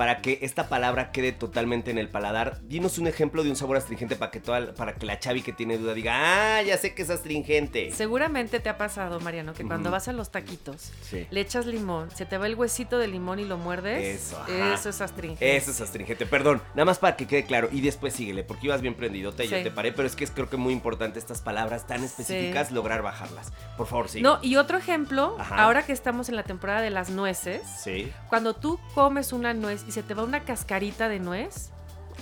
para 0.00 0.22
que 0.22 0.38
esta 0.40 0.70
palabra 0.70 1.12
quede 1.12 1.30
totalmente 1.30 1.90
en 1.90 1.98
el 1.98 2.08
paladar. 2.08 2.58
Dinos 2.62 2.96
un 2.96 3.06
ejemplo 3.06 3.44
de 3.44 3.50
un 3.50 3.56
sabor 3.56 3.76
astringente 3.76 4.16
para 4.16 4.30
que, 4.30 4.40
toda, 4.40 4.72
para 4.72 4.94
que 4.94 5.04
la 5.04 5.18
chavi 5.18 5.42
que 5.42 5.52
tiene 5.52 5.76
duda 5.76 5.92
diga, 5.92 6.56
ah, 6.56 6.62
ya 6.62 6.78
sé 6.78 6.94
que 6.94 7.02
es 7.02 7.10
astringente. 7.10 7.92
Seguramente 7.92 8.60
te 8.60 8.70
ha 8.70 8.78
pasado, 8.78 9.20
Mariano, 9.20 9.52
que 9.52 9.62
cuando 9.62 9.90
vas 9.90 10.08
a 10.08 10.14
los 10.14 10.30
taquitos, 10.30 10.90
Sí. 11.02 11.26
le 11.30 11.42
echas 11.42 11.66
limón, 11.66 12.10
se 12.12 12.24
te 12.24 12.38
va 12.38 12.46
el 12.46 12.54
huesito 12.54 12.96
de 12.96 13.08
limón 13.08 13.40
y 13.40 13.44
lo 13.44 13.58
muerdes. 13.58 14.22
Eso, 14.22 14.38
ajá. 14.40 14.72
Eso 14.72 14.88
es 14.88 15.02
astringente. 15.02 15.54
Eso 15.54 15.70
es 15.70 15.82
astringente, 15.82 16.24
perdón, 16.24 16.62
nada 16.70 16.86
más 16.86 16.98
para 16.98 17.14
que 17.16 17.26
quede 17.26 17.44
claro 17.44 17.68
y 17.70 17.82
después 17.82 18.14
síguele, 18.14 18.42
porque 18.42 18.68
ibas 18.68 18.80
bien 18.80 18.94
prendidota 18.94 19.44
y 19.44 19.48
yo 19.48 19.62
te 19.62 19.70
paré, 19.70 19.92
pero 19.92 20.08
es 20.08 20.16
que 20.16 20.24
es 20.24 20.30
creo 20.30 20.48
que 20.48 20.56
muy 20.56 20.72
importante 20.72 21.18
estas 21.18 21.42
palabras 21.42 21.86
tan 21.86 22.02
específicas 22.02 22.70
lograr 22.72 23.02
bajarlas. 23.02 23.52
Por 23.76 23.86
favor, 23.86 24.08
sí. 24.08 24.22
No, 24.22 24.38
y 24.40 24.56
otro 24.56 24.78
ejemplo, 24.78 25.36
Ajá. 25.38 25.56
ahora 25.62 25.82
que 25.84 25.92
estamos 25.92 26.30
en 26.30 26.36
la 26.36 26.44
temporada 26.44 26.80
de 26.80 26.88
las 26.88 27.10
nueces, 27.10 27.60
Sí. 27.84 28.10
cuando 28.30 28.54
tú 28.54 28.80
comes 28.94 29.34
una 29.34 29.52
nuez 29.52 29.84
y 29.90 29.92
se 29.92 30.04
te 30.04 30.14
va 30.14 30.22
una 30.22 30.44
cascarita 30.44 31.08
de 31.08 31.18
nuez, 31.18 31.70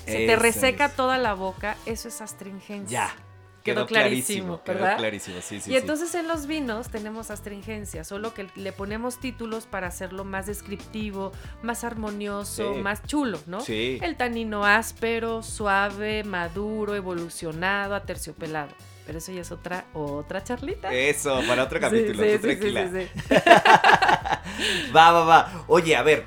se 0.07 0.27
te 0.27 0.37
reseca 0.37 0.87
es. 0.87 0.97
toda 0.97 1.19
la 1.19 1.35
boca, 1.35 1.77
eso 1.85 2.09
es 2.09 2.23
astringencia. 2.23 3.09
Ya. 3.09 3.15
Quedó 3.63 3.85
clarísimo, 3.85 4.63
Quedó 4.63 4.77
¿verdad? 4.79 4.97
clarísimo, 4.97 5.43
sí, 5.43 5.61
sí. 5.61 5.71
y 5.71 5.77
entonces 5.77 6.15
en 6.15 6.27
los 6.27 6.47
vinos 6.47 6.89
tenemos 6.89 7.31
astringencia, 7.31 8.03
solo 8.05 8.33
que 8.33 8.47
le 8.57 8.73
ponemos 8.73 9.21
títulos 9.21 9.67
para 9.67 9.89
hacerlo 9.89 10.25
más 10.25 10.47
descriptivo, 10.47 11.33
más 11.63 11.85
armonioso, 11.85 12.73
Sí. 12.75 12.81
más 12.81 13.03
chulo, 13.05 13.39
¿no? 13.47 13.61
Sí. 13.61 13.99
El 14.01 14.17
tanino 14.17 14.65
áspero, 14.65 15.43
suave, 15.43 16.25
maduro, 16.25 16.95
evolucionado, 16.95 17.95
aterciopelado. 17.95 18.71
Pero 19.05 19.19
eso 19.19 19.33
ya 19.33 19.43
es 19.43 19.53
otra, 19.53 19.85
otra 19.93 20.43
charlita. 20.43 20.91
Eso, 20.95 21.43
para 21.47 21.65
otro 21.65 21.79
capítulo, 21.81 22.23
Sí, 22.25 22.31
tú 22.41 22.49
sí, 22.49 22.55
sí, 22.55 22.57
tranquila. 22.57 22.89
sí, 22.91 23.09
sí. 23.29 23.35
Va, 24.97 25.13
va, 25.13 25.25
va. 25.25 25.65
Oye, 25.67 25.95
a 25.97 26.03
ver, 26.03 26.25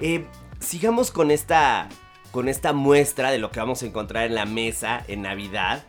eh, 0.00 0.26
sigamos 0.62 1.10
con 1.10 1.30
esta, 1.30 1.88
con 2.30 2.48
esta 2.48 2.72
muestra 2.72 3.30
de 3.30 3.38
lo 3.38 3.50
que 3.50 3.60
vamos 3.60 3.82
a 3.82 3.86
encontrar 3.86 4.26
en 4.26 4.34
la 4.34 4.46
mesa 4.46 5.04
en 5.08 5.22
Navidad. 5.22 5.84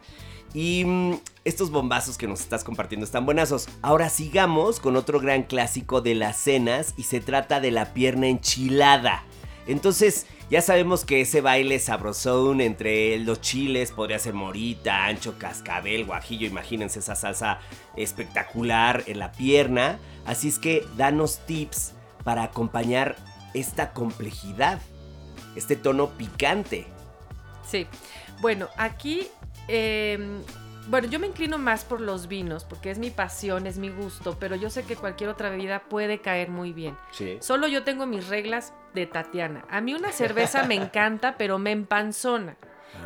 Y 0.53 0.83
mm, 0.85 1.13
estos 1.45 1.71
bombazos 1.71 2.17
que 2.17 2.27
nos 2.27 2.41
estás 2.41 2.63
compartiendo 2.63 3.05
están 3.05 3.25
buenazos. 3.25 3.67
Ahora 3.81 4.09
sigamos 4.09 4.79
con 4.79 4.95
otro 4.95 5.19
gran 5.19 5.43
clásico 5.43 6.01
de 6.01 6.15
las 6.15 6.37
cenas 6.37 6.93
y 6.97 7.03
se 7.03 7.21
trata 7.21 7.59
de 7.59 7.71
la 7.71 7.93
pierna 7.93 8.27
enchilada. 8.27 9.23
Entonces, 9.65 10.25
ya 10.49 10.61
sabemos 10.61 11.05
que 11.05 11.21
ese 11.21 11.41
baile 11.41 11.79
sabrosón 11.79 12.59
entre 12.61 13.17
los 13.19 13.41
chiles 13.41 13.91
podría 13.91 14.19
ser 14.19 14.33
morita, 14.33 15.05
ancho, 15.05 15.37
cascabel, 15.39 16.05
guajillo. 16.05 16.47
Imagínense 16.47 16.99
esa 16.99 17.15
salsa 17.15 17.59
espectacular 17.95 19.03
en 19.07 19.19
la 19.19 19.31
pierna. 19.31 19.99
Así 20.25 20.49
es 20.49 20.59
que 20.59 20.85
danos 20.97 21.39
tips 21.45 21.93
para 22.23 22.43
acompañar 22.43 23.15
esta 23.53 23.93
complejidad, 23.93 24.81
este 25.55 25.75
tono 25.75 26.09
picante. 26.09 26.87
Sí. 27.65 27.87
Bueno, 28.41 28.67
aquí 28.77 29.27
eh, 29.67 30.43
bueno, 30.87 31.07
yo 31.07 31.19
me 31.19 31.27
inclino 31.27 31.57
más 31.57 31.85
por 31.85 32.01
los 32.01 32.27
vinos, 32.27 32.65
porque 32.65 32.91
es 32.91 32.99
mi 32.99 33.09
pasión, 33.09 33.67
es 33.67 33.77
mi 33.77 33.89
gusto, 33.89 34.35
pero 34.37 34.55
yo 34.55 34.69
sé 34.69 34.83
que 34.83 34.97
cualquier 34.97 35.29
otra 35.29 35.49
bebida 35.49 35.83
puede 35.83 36.19
caer 36.19 36.49
muy 36.49 36.73
bien. 36.73 36.97
Sí. 37.11 37.37
Solo 37.39 37.67
yo 37.67 37.83
tengo 37.83 38.05
mis 38.05 38.27
reglas 38.27 38.73
de 38.93 39.05
Tatiana. 39.05 39.65
A 39.69 39.79
mí 39.79 39.93
una 39.93 40.11
cerveza 40.11 40.63
me 40.63 40.75
encanta, 40.75 41.35
pero 41.37 41.57
me 41.57 41.71
empanzona. 41.71 42.57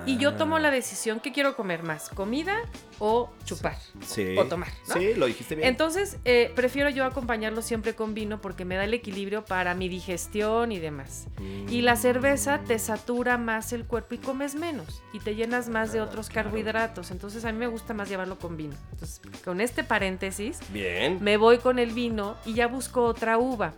Y 0.06 0.17
yo 0.17 0.36
tomo 0.36 0.58
la 0.60 0.71
decisión 0.71 1.19
que 1.19 1.32
quiero 1.34 1.56
comer 1.56 1.84
más, 1.84 2.10
comida 2.10 2.56
o 3.00 3.30
chupar 3.43 3.76
Sí. 4.06 4.38
o 4.38 4.45
tomar. 4.45 4.69
¿no? 4.88 4.93
Sí, 4.95 5.13
lo 5.15 5.26
dijiste 5.26 5.56
bien. 5.56 5.67
Entonces, 5.67 6.17
eh, 6.23 6.52
prefiero 6.56 6.89
yo 6.89 7.04
acompañarlo 7.06 7.62
siempre 7.62 7.93
con 7.93 8.13
vino 8.13 8.39
porque 8.39 8.63
me 8.63 8.76
da 8.76 8.86
el 8.86 8.93
equilibrio 8.93 9.43
para 9.43 9.73
mi 9.76 9.89
digestión 9.89 10.71
y 10.71 10.80
demás. 10.80 11.28
Y 11.69 11.82
la 11.82 11.95
cerveza 11.97 12.62
te 12.65 12.80
satura 12.80 13.38
más 13.38 13.73
el 13.73 13.86
cuerpo 13.86 14.15
y 14.15 14.17
comes 14.19 14.56
menos 14.56 15.04
y 15.13 15.19
te 15.19 15.36
llenas 15.36 15.67
más 15.69 15.91
de 15.91 16.02
otros 16.02 16.30
carbohidratos. 16.30 17.12
Entonces, 17.12 17.43
a 17.45 17.52
mí 17.52 17.58
me 17.58 17.67
gusta 17.67 17.93
más 17.93 18.08
llevarlo 18.10 18.39
con 18.39 18.56
vino. 18.56 18.76
Entonces, 18.93 19.21
con 19.43 19.60
este 19.62 19.84
paréntesis, 19.84 20.60
Bien. 20.71 21.17
me 21.21 21.38
voy 21.38 21.58
con 21.58 21.80
el 21.80 21.91
vino 21.91 22.38
y 22.45 22.54
ya 22.54 22.67
busco 22.67 23.04
otra 23.04 23.38
uva. 23.38 23.73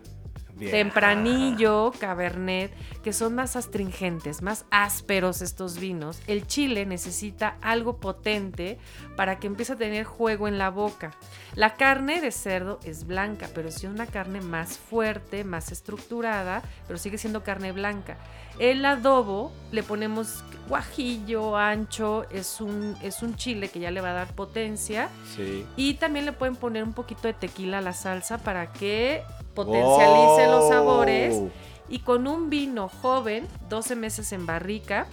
Bien. 0.60 0.72
Tempranillo, 0.72 1.92
Cabernet, 2.00 2.72
que 3.04 3.14
son 3.14 3.36
más 3.36 3.56
astringentes, 3.56 4.42
más 4.42 4.66
ásperos 4.70 5.42
estos 5.42 5.80
vinos. 5.80 6.22
El 6.28 6.46
chile 6.46 6.86
necesita 6.86 7.58
algo 7.62 7.98
potente 7.98 8.78
para 9.16 9.40
que 9.40 9.48
empiece 9.48 9.74
a 9.74 9.78
tener 9.78 10.04
juego 10.06 10.48
en 10.48 10.58
la 10.58 10.70
boca. 10.70 11.12
La 11.56 11.76
carne 11.76 12.22
de 12.22 12.32
cerdo 12.32 12.80
es 12.84 13.08
blanca, 13.08 13.50
pero 13.54 13.70
es 13.70 13.84
una 13.84 14.06
carne 14.06 14.42
más 14.42 14.78
fuerte, 14.78 15.44
más 15.44 15.72
estructurada, 15.72 16.62
pero 16.88 17.00
sigue 17.00 17.18
siendo 17.18 17.44
carne 17.44 17.72
blanca. 17.72 18.18
El 18.60 18.84
adobo 18.84 19.54
le 19.72 19.84
ponemos 19.84 20.44
guajillo, 20.68 21.56
ancho, 21.56 22.26
es 22.30 22.60
un, 22.62 22.96
es 23.02 23.24
un 23.24 23.36
chile 23.36 23.70
que 23.70 23.80
ya 23.80 23.90
le 23.90 24.02
va 24.02 24.12
a 24.12 24.14
dar 24.14 24.36
potencia. 24.36 25.10
Sí. 25.36 25.66
Y 25.78 25.96
también 25.96 26.26
le 26.26 26.34
pueden 26.34 26.56
poner 26.56 26.84
un 26.84 26.94
poquito 26.94 27.24
de 27.24 27.34
tequila 27.34 27.78
a 27.78 27.82
la 27.82 27.94
salsa 27.94 28.38
para 28.38 28.72
que 28.74 29.24
potencialice 29.66 30.48
los 30.48 30.70
sabores. 30.70 31.42
Y 31.90 32.00
con 32.00 32.28
un 32.28 32.50
vino 32.50 32.88
joven, 32.88 33.48
12 33.68 33.96
meses 33.96 34.32
en 34.32 34.46
barrica. 34.46 35.08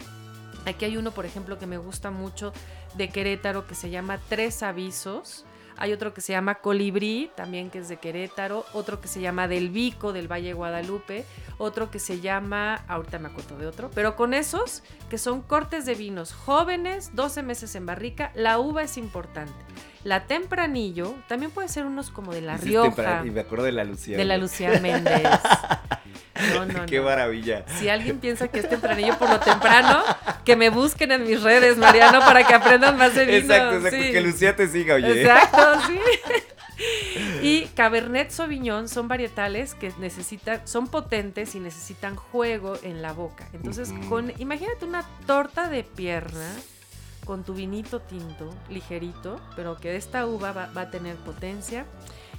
Aquí 0.66 0.84
hay 0.84 0.96
uno, 0.96 1.10
por 1.10 1.26
ejemplo, 1.26 1.58
que 1.58 1.66
me 1.66 1.78
gusta 1.78 2.10
mucho 2.10 2.52
de 2.94 3.08
Querétaro 3.08 3.66
que 3.66 3.74
se 3.74 3.90
llama 3.90 4.20
Tres 4.28 4.62
Avisos. 4.62 5.44
Hay 5.78 5.92
otro 5.92 6.14
que 6.14 6.20
se 6.20 6.32
llama 6.32 6.56
Colibrí, 6.56 7.30
también 7.34 7.70
que 7.70 7.78
es 7.78 7.88
de 7.88 7.98
Querétaro. 7.98 8.64
Otro 8.72 9.00
que 9.00 9.08
se 9.08 9.20
llama 9.20 9.48
Del 9.48 9.70
Vico, 9.70 10.12
del 10.12 10.30
Valle 10.30 10.48
de 10.48 10.54
Guadalupe. 10.54 11.24
Otro 11.58 11.90
que 11.90 11.98
se 11.98 12.20
llama, 12.20 12.84
ahorita 12.88 13.18
me 13.18 13.28
acuerdo 13.28 13.58
de 13.58 13.66
otro. 13.66 13.90
Pero 13.94 14.16
con 14.16 14.32
esos, 14.32 14.82
que 15.10 15.18
son 15.18 15.42
cortes 15.42 15.86
de 15.86 15.94
vinos 15.94 16.32
jóvenes, 16.32 17.10
12 17.14 17.42
meses 17.42 17.74
en 17.74 17.84
barrica, 17.84 18.32
la 18.34 18.58
uva 18.58 18.82
es 18.82 18.96
importante. 18.96 19.52
La 20.06 20.24
Tempranillo, 20.28 21.16
también 21.26 21.50
puede 21.50 21.68
ser 21.68 21.84
unos 21.84 22.10
como 22.10 22.32
de 22.32 22.40
La 22.40 22.56
Rioja, 22.56 23.22
Y 23.24 23.30
me 23.30 23.40
acuerdo 23.40 23.64
de 23.64 23.72
la 23.72 23.82
Lucía. 23.82 24.16
de 24.16 24.24
la 24.24 24.36
Lucía 24.36 24.78
Méndez. 24.80 25.22
No, 26.52 26.66
no, 26.66 26.84
Qué 26.84 26.98
no. 26.98 27.04
maravilla. 27.04 27.64
Si 27.78 27.88
alguien 27.88 28.18
piensa 28.18 28.48
que 28.48 28.58
es 28.58 28.68
tempranillo 28.68 29.18
por 29.18 29.30
lo 29.30 29.40
temprano, 29.40 30.02
que 30.44 30.54
me 30.54 30.68
busquen 30.68 31.10
en 31.12 31.24
mis 31.24 31.42
redes, 31.42 31.78
Mariano, 31.78 32.20
para 32.20 32.46
que 32.46 32.52
aprendan 32.52 32.98
más 32.98 33.14
de 33.14 33.24
vino. 33.24 33.38
Exacto, 33.38 33.76
exacto. 33.76 33.96
Sí. 34.02 34.12
Que 34.12 34.20
Lucía 34.20 34.54
te 34.54 34.68
siga, 34.68 34.96
oye. 34.96 35.22
Exacto, 35.22 35.80
sí. 35.86 35.98
Y 37.42 37.64
Cabernet 37.74 38.30
Sauvignon 38.30 38.86
son 38.86 39.08
varietales 39.08 39.74
que 39.74 39.90
necesitan, 39.98 40.60
son 40.68 40.88
potentes 40.88 41.54
y 41.54 41.60
necesitan 41.60 42.16
juego 42.16 42.78
en 42.82 43.00
la 43.00 43.14
boca. 43.14 43.48
Entonces, 43.54 43.94
con, 44.10 44.30
imagínate 44.38 44.84
una 44.84 45.04
torta 45.26 45.70
de 45.70 45.84
pierna 45.84 46.52
con 47.26 47.44
tu 47.44 47.52
vinito 47.52 48.00
tinto, 48.00 48.48
ligerito, 48.70 49.38
pero 49.54 49.76
que 49.76 49.96
esta 49.96 50.24
uva 50.24 50.52
va, 50.52 50.70
va 50.74 50.82
a 50.82 50.90
tener 50.90 51.16
potencia. 51.16 51.84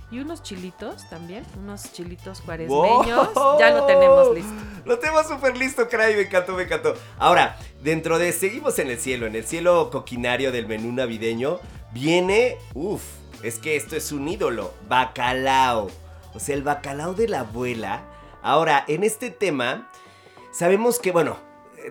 Y 0.09 0.19
unos 0.19 0.41
chilitos 0.41 1.07
también, 1.09 1.45
unos 1.57 1.91
chilitos 1.91 2.39
cuaresmeños. 2.39 3.33
¡Wow! 3.33 3.59
Ya 3.59 3.71
lo 3.71 3.85
tenemos 3.85 4.33
listo. 4.33 4.53
Lo 4.85 4.97
tenemos 4.99 5.27
súper 5.27 5.57
listo, 5.57 5.89
caray, 5.89 6.15
me 6.15 6.21
encantó, 6.21 6.53
me 6.53 6.63
encantó. 6.63 6.93
Ahora, 7.17 7.57
dentro 7.83 8.17
de 8.17 8.31
Seguimos 8.31 8.79
en 8.79 8.89
el 8.89 8.99
cielo, 8.99 9.27
en 9.27 9.35
el 9.35 9.45
cielo 9.45 9.89
coquinario 9.91 10.53
del 10.53 10.65
menú 10.65 10.93
navideño, 10.93 11.59
viene, 11.91 12.57
uff, 12.73 13.03
es 13.43 13.59
que 13.59 13.75
esto 13.75 13.97
es 13.97 14.13
un 14.13 14.29
ídolo, 14.29 14.73
bacalao. 14.87 15.89
O 16.33 16.39
sea, 16.39 16.55
el 16.55 16.63
bacalao 16.63 17.13
de 17.13 17.27
la 17.27 17.41
abuela. 17.41 18.03
Ahora, 18.41 18.85
en 18.87 19.03
este 19.03 19.29
tema, 19.29 19.89
sabemos 20.53 20.99
que, 20.99 21.11
bueno, 21.11 21.35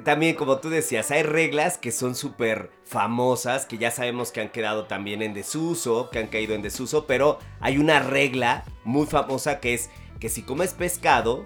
también 0.05 0.35
como 0.35 0.59
tú 0.59 0.69
decías, 0.69 1.11
hay 1.11 1.23
reglas 1.23 1.79
que 1.79 1.93
son 1.93 2.15
súper 2.15 2.71
famosas, 2.85 3.67
que 3.67 3.79
ya 3.79 3.91
sabemos 3.91 4.33
que 4.33 4.41
han 4.41 4.51
quedado 4.51 4.87
también 4.87 5.23
en 5.23 5.35
desuso, 5.35 6.11
que 6.11 6.19
han 6.19 6.29
caído 6.29 6.55
en 6.55 6.63
desuso, 6.63 7.07
pero 7.07 7.39
hay 7.61 7.79
una 7.79 8.01
regla 8.01 8.65
muy 8.85 9.07
famosa 9.07 9.61
que 9.61 9.75
es 9.75 9.91
que 10.21 10.29
si 10.29 10.43
comes 10.43 10.75
pescado, 10.75 11.45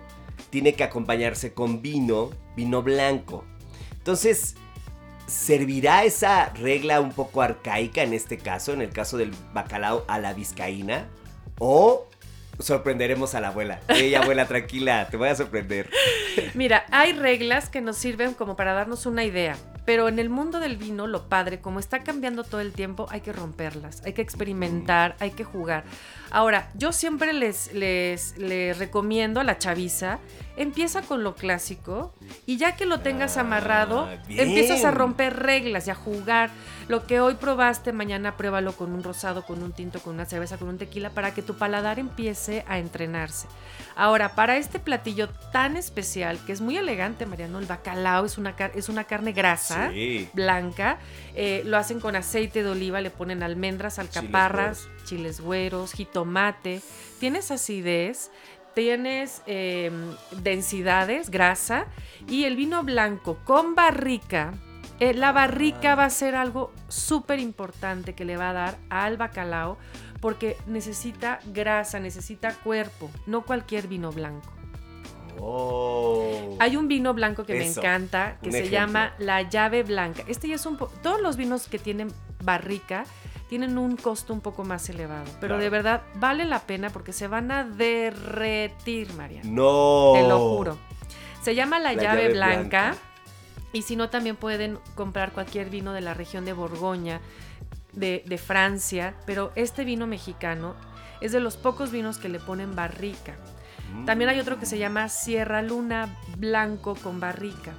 tiene 0.50 0.74
que 0.74 0.84
acompañarse 0.84 1.52
con 1.52 1.82
vino, 1.82 2.30
vino 2.56 2.82
blanco. 2.82 3.44
Entonces, 3.92 4.56
¿servirá 5.26 6.04
esa 6.04 6.50
regla 6.50 7.00
un 7.00 7.12
poco 7.12 7.42
arcaica 7.42 8.02
en 8.02 8.12
este 8.12 8.38
caso, 8.38 8.72
en 8.72 8.82
el 8.82 8.90
caso 8.90 9.16
del 9.16 9.32
bacalao 9.52 10.04
a 10.08 10.18
la 10.18 10.32
vizcaína? 10.32 11.08
¿O 11.58 12.09
sorprenderemos 12.60 13.34
a 13.34 13.40
la 13.40 13.48
abuela? 13.48 13.80
Ey, 13.88 14.14
abuela, 14.14 14.46
tranquila, 14.46 15.08
te 15.10 15.16
voy 15.16 15.28
a 15.28 15.34
sorprender. 15.34 15.90
Mira, 16.54 16.84
hay 16.90 17.12
reglas 17.12 17.68
que 17.68 17.80
nos 17.80 17.96
sirven 17.96 18.34
como 18.34 18.56
para 18.56 18.72
darnos 18.72 19.06
una 19.06 19.24
idea, 19.24 19.56
pero 19.84 20.08
en 20.08 20.18
el 20.18 20.30
mundo 20.30 20.60
del 20.60 20.76
vino, 20.76 21.06
lo 21.06 21.28
padre, 21.28 21.60
como 21.60 21.80
está 21.80 22.00
cambiando 22.00 22.44
todo 22.44 22.60
el 22.60 22.72
tiempo, 22.72 23.06
hay 23.10 23.20
que 23.20 23.32
romperlas, 23.32 24.02
hay 24.04 24.12
que 24.12 24.22
experimentar, 24.22 25.16
hay 25.20 25.30
que 25.32 25.44
jugar. 25.44 25.84
Ahora, 26.30 26.70
yo 26.74 26.92
siempre 26.92 27.32
les, 27.32 27.72
les, 27.74 28.36
les 28.38 28.78
recomiendo 28.78 29.40
a 29.40 29.44
la 29.44 29.58
chaviza, 29.58 30.18
empieza 30.56 31.02
con 31.02 31.24
lo 31.24 31.34
clásico 31.34 32.14
y 32.46 32.56
ya 32.56 32.76
que 32.76 32.86
lo 32.86 33.00
tengas 33.00 33.36
Ah, 33.36 33.40
amarrado, 33.40 34.08
bien. 34.28 34.48
empiezas 34.48 34.84
a 34.84 34.90
romper 34.90 35.36
reglas 35.36 35.86
y 35.86 35.90
a 35.90 35.94
jugar. 35.94 36.50
Lo 36.88 37.06
que 37.06 37.20
hoy 37.20 37.34
probaste, 37.34 37.92
mañana 37.92 38.36
pruébalo 38.36 38.72
con 38.72 38.92
un 38.92 39.02
rosado, 39.04 39.44
con 39.44 39.62
un 39.62 39.72
tinto, 39.72 40.00
con 40.00 40.14
una 40.14 40.24
cerveza, 40.24 40.58
con 40.58 40.68
un 40.68 40.78
tequila, 40.78 41.10
para 41.10 41.32
que 41.34 41.42
tu 41.42 41.54
paladar 41.54 41.98
empiece 42.00 42.64
a 42.68 42.78
entrenarse. 42.78 43.46
Ahora, 43.96 44.34
para 44.34 44.56
este 44.56 44.78
platillo 44.80 45.28
tan 45.52 45.76
especial, 45.76 46.38
que 46.46 46.52
es 46.52 46.60
muy 46.60 46.76
elegante, 46.76 47.26
Mariano, 47.26 47.58
el 47.60 47.66
bacalao 47.66 48.24
es 48.24 48.38
una, 48.38 48.54
es 48.74 48.88
una 48.88 49.04
carne 49.04 49.32
grasa, 49.32 49.90
Sí. 49.92 50.28
blanca, 50.32 50.98
eh, 51.34 51.62
lo 51.64 51.76
hacen 51.76 52.00
con 52.00 52.16
aceite 52.16 52.62
de 52.64 52.70
oliva, 52.70 53.00
le 53.00 53.10
ponen 53.10 53.42
almendras, 53.44 53.98
alcaparras, 54.00 54.88
chiles 55.10 55.40
güeros, 55.40 55.92
jitomate, 55.92 56.80
tienes 57.18 57.50
acidez, 57.50 58.30
tienes 58.76 59.42
eh, 59.46 59.90
densidades, 60.42 61.30
grasa, 61.30 61.86
y 62.28 62.44
el 62.44 62.54
vino 62.54 62.84
blanco 62.84 63.38
con 63.44 63.74
barrica. 63.74 64.54
eh, 65.00 65.14
la 65.14 65.32
barrica 65.32 65.96
va 65.96 66.04
a 66.04 66.10
ser 66.10 66.34
algo 66.36 66.72
súper 66.88 67.40
importante 67.40 68.14
que 68.14 68.24
le 68.24 68.36
va 68.36 68.50
a 68.50 68.52
dar 68.52 68.78
al 68.88 69.16
bacalao 69.16 69.78
porque 70.20 70.56
necesita 70.66 71.40
grasa, 71.46 71.98
necesita 71.98 72.54
cuerpo, 72.54 73.10
no 73.26 73.42
cualquier 73.42 73.88
vino 73.88 74.12
blanco. 74.12 74.52
Oh. 75.40 76.56
Hay 76.60 76.76
un 76.76 76.86
vino 76.86 77.14
blanco 77.14 77.44
que 77.44 77.54
Eso, 77.54 77.80
me 77.80 77.86
encanta 77.86 78.36
que 78.42 78.52
se 78.52 78.58
ejemplo. 78.58 78.78
llama 78.78 79.14
La 79.18 79.40
Llave 79.42 79.82
Blanca. 79.82 80.22
Este 80.28 80.48
ya 80.48 80.56
es 80.56 80.66
un 80.66 80.76
todos 81.02 81.20
los 81.22 81.36
vinos 81.36 81.66
que 81.66 81.78
tienen 81.78 82.12
barrica 82.44 83.04
tienen 83.50 83.76
un 83.76 83.96
costo 83.96 84.32
un 84.32 84.40
poco 84.40 84.64
más 84.64 84.88
elevado, 84.88 85.24
pero 85.40 85.48
Claro. 85.56 85.62
de 85.62 85.68
verdad 85.70 86.02
vale 86.14 86.44
la 86.46 86.60
pena 86.60 86.88
porque 86.88 87.12
se 87.12 87.26
van 87.26 87.50
a 87.50 87.64
derretir, 87.64 89.12
María. 89.14 89.42
No. 89.44 90.12
Te 90.14 90.22
lo 90.26 90.38
juro. 90.38 90.78
Se 91.42 91.54
llama 91.54 91.78
La, 91.80 91.92
La 91.92 92.00
llave, 92.02 92.22
Llave 92.22 92.32
blanca, 92.34 92.58
Blanca. 92.90 92.96
y 93.72 93.82
si 93.82 93.96
no 93.96 94.08
también 94.08 94.36
pueden 94.36 94.78
comprar 94.94 95.32
cualquier 95.32 95.68
vino 95.68 95.92
de 95.92 96.00
la 96.00 96.14
región 96.14 96.44
de 96.44 96.52
Borgoña, 96.52 97.20
de, 97.92 98.22
de 98.24 98.38
Francia, 98.38 99.14
pero 99.26 99.50
este 99.56 99.84
vino 99.84 100.06
mexicano 100.06 100.76
es 101.20 101.32
de 101.32 101.40
los 101.40 101.56
pocos 101.56 101.90
vinos 101.90 102.18
que 102.18 102.28
le 102.28 102.38
ponen 102.38 102.76
barrica. 102.76 103.34
Mm. 103.94 104.04
También 104.04 104.30
hay 104.30 104.38
otro 104.38 104.60
que 104.60 104.66
se 104.66 104.78
llama 104.78 105.08
Sierra 105.08 105.60
Luna 105.60 106.16
Blanco 106.38 106.94
con 106.94 107.18
barrica. 107.18 107.72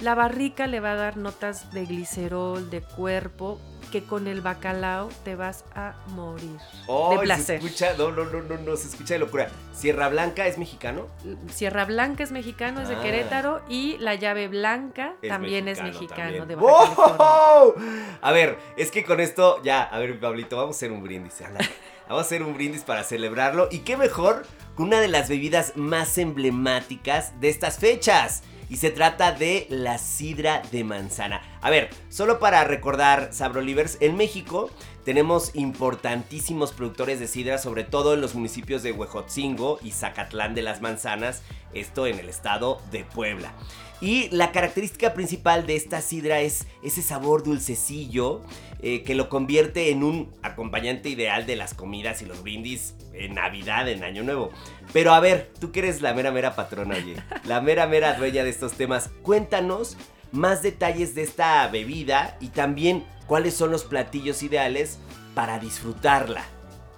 La 0.00 0.14
barrica 0.14 0.66
le 0.66 0.80
va 0.80 0.92
a 0.92 0.96
dar 0.96 1.16
notas 1.16 1.72
de 1.72 1.86
glicerol, 1.86 2.68
de 2.70 2.82
cuerpo, 2.82 3.58
que 3.90 4.02
con 4.04 4.26
el 4.26 4.40
bacalao 4.42 5.08
te 5.24 5.36
vas 5.36 5.64
a 5.74 5.94
morir 6.08 6.58
Oh, 6.86 7.10
de 7.12 7.16
Se 7.18 7.22
placer. 7.22 7.56
escucha, 7.64 7.94
no, 7.96 8.10
no, 8.10 8.24
no, 8.24 8.42
no, 8.42 8.58
no, 8.58 8.76
se 8.76 8.88
escucha 8.88 9.14
de 9.14 9.20
locura. 9.20 9.48
Sierra 9.72 10.08
Blanca 10.08 10.46
es 10.46 10.58
mexicano. 10.58 11.06
Sierra 11.54 11.84
Blanca 11.86 12.24
es 12.24 12.30
mexicano, 12.32 12.82
es 12.82 12.88
de 12.88 12.96
Ah. 12.96 13.00
Querétaro 13.02 13.62
y 13.68 13.96
la 13.98 14.14
llave 14.16 14.48
blanca 14.48 15.14
Es 15.22 15.28
también 15.30 15.68
es 15.68 15.80
mexicano 15.82 16.36
también. 16.38 16.48
de 16.48 16.54
Baja. 16.56 17.16
¡Wow! 17.16 17.74
A 18.20 18.32
ver, 18.32 18.58
es 18.76 18.90
que 18.90 19.04
con 19.04 19.20
esto, 19.20 19.62
ya, 19.62 19.82
a 19.82 19.98
ver, 19.98 20.18
Pablito, 20.20 20.56
vamos 20.56 20.76
a 20.76 20.78
hacer 20.78 20.92
un 20.92 21.02
brindis. 21.02 21.40
ándale. 21.40 21.68
Vamos 22.08 22.22
a 22.22 22.26
hacer 22.26 22.44
un 22.44 22.54
brindis 22.54 22.82
para 22.84 23.02
celebrarlo. 23.02 23.66
Y 23.68 23.80
qué 23.80 23.96
mejor 23.96 24.46
con 24.76 24.86
una 24.86 25.00
de 25.00 25.08
las 25.08 25.28
bebidas 25.28 25.72
más 25.76 26.18
emblemáticas 26.18 27.40
de 27.40 27.48
estas 27.48 27.78
fechas. 27.78 28.44
Y 28.68 28.76
se 28.76 28.90
trata 28.90 29.32
de 29.32 29.66
la 29.70 29.98
sidra 29.98 30.62
de 30.70 30.84
manzana. 30.84 31.42
A 31.60 31.70
ver, 31.70 31.90
solo 32.08 32.38
para 32.38 32.64
recordar, 32.64 33.30
Sabrolivers, 33.32 33.98
en 34.00 34.16
México 34.16 34.70
tenemos 35.04 35.54
importantísimos 35.54 36.72
productores 36.72 37.20
de 37.20 37.28
sidra, 37.28 37.58
sobre 37.58 37.84
todo 37.84 38.14
en 38.14 38.20
los 38.20 38.34
municipios 38.34 38.82
de 38.82 38.92
Huejotzingo 38.92 39.78
y 39.82 39.92
Zacatlán 39.92 40.54
de 40.54 40.62
las 40.62 40.80
Manzanas, 40.80 41.42
esto 41.74 42.06
en 42.06 42.18
el 42.18 42.28
estado 42.28 42.80
de 42.90 43.04
Puebla. 43.04 43.52
Y 44.00 44.28
la 44.30 44.52
característica 44.52 45.14
principal 45.14 45.66
de 45.66 45.76
esta 45.76 46.00
sidra 46.02 46.40
es 46.40 46.66
ese 46.82 47.02
sabor 47.02 47.42
dulcecillo 47.42 48.42
eh, 48.80 49.02
que 49.02 49.14
lo 49.14 49.28
convierte 49.28 49.90
en 49.90 50.02
un 50.02 50.32
acompañante 50.42 51.08
ideal 51.08 51.46
de 51.46 51.56
las 51.56 51.74
comidas 51.74 52.22
y 52.22 52.26
los 52.26 52.42
brindis 52.42 52.94
en 53.12 53.34
Navidad, 53.34 53.88
en 53.88 54.04
Año 54.04 54.22
Nuevo. 54.22 54.50
Pero 54.92 55.14
a 55.14 55.20
ver, 55.20 55.50
tú 55.58 55.72
que 55.72 55.80
eres 55.80 56.02
la 56.02 56.14
mera 56.14 56.30
mera 56.30 56.54
patrona, 56.54 56.96
oye, 56.96 57.16
la 57.44 57.60
mera 57.60 57.86
mera 57.86 58.14
dueña 58.14 58.44
de 58.44 58.50
estos 58.50 58.72
temas, 58.74 59.10
cuéntanos 59.22 59.96
más 60.32 60.62
detalles 60.62 61.14
de 61.14 61.22
esta 61.22 61.66
bebida 61.68 62.36
y 62.40 62.48
también 62.48 63.04
cuáles 63.26 63.54
son 63.54 63.70
los 63.70 63.84
platillos 63.84 64.42
ideales 64.42 64.98
para 65.34 65.58
disfrutarla. 65.58 66.44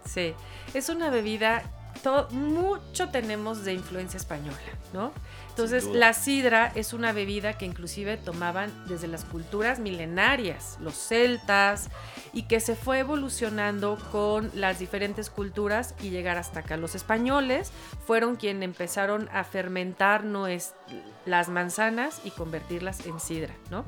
Sí, 0.05 0.35
es 0.75 0.89
una 0.89 1.11
bebida, 1.11 1.63
todo, 2.03 2.29
mucho 2.31 3.11
tenemos 3.11 3.65
de 3.65 3.75
influencia 3.75 4.17
española, 4.17 4.59
¿no? 4.93 5.13
Entonces, 5.59 5.87
la 5.93 6.13
sidra 6.13 6.71
es 6.77 6.93
una 6.93 7.13
bebida 7.13 7.59
que 7.59 7.67
inclusive 7.67 8.17
tomaban 8.17 8.73
desde 8.87 9.09
las 9.09 9.25
culturas 9.25 9.81
milenarias, 9.81 10.79
los 10.81 10.95
celtas, 10.95 11.89
y 12.33 12.45
que 12.45 12.61
se 12.61 12.77
fue 12.77 13.01
evolucionando 13.01 13.99
con 14.13 14.53
las 14.55 14.79
diferentes 14.79 15.31
culturas 15.31 15.97
y 16.01 16.11
llegar 16.11 16.39
hasta 16.39 16.61
acá. 16.61 16.77
Los 16.77 16.95
españoles 16.95 17.73
fueron 18.07 18.37
quienes 18.37 18.63
empezaron 18.63 19.29
a 19.33 19.43
fermentar 19.43 20.23
las 21.27 21.49
manzanas 21.49 22.21
y 22.23 22.31
convertirlas 22.31 23.05
en 23.05 23.19
sidra, 23.19 23.55
¿no? 23.69 23.85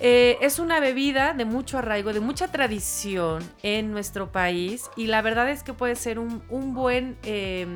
Eh, 0.00 0.38
es 0.42 0.58
una 0.60 0.78
bebida 0.78 1.32
de 1.32 1.44
mucho 1.44 1.78
arraigo, 1.78 2.12
de 2.12 2.20
mucha 2.20 2.48
tradición 2.48 3.42
en 3.62 3.90
nuestro 3.90 4.30
país 4.30 4.90
y 4.96 5.08
la 5.08 5.22
verdad 5.22 5.50
es 5.50 5.64
que 5.64 5.72
puede 5.72 5.96
ser 5.96 6.20
un, 6.20 6.42
un 6.50 6.72
buen 6.72 7.16
eh, 7.24 7.66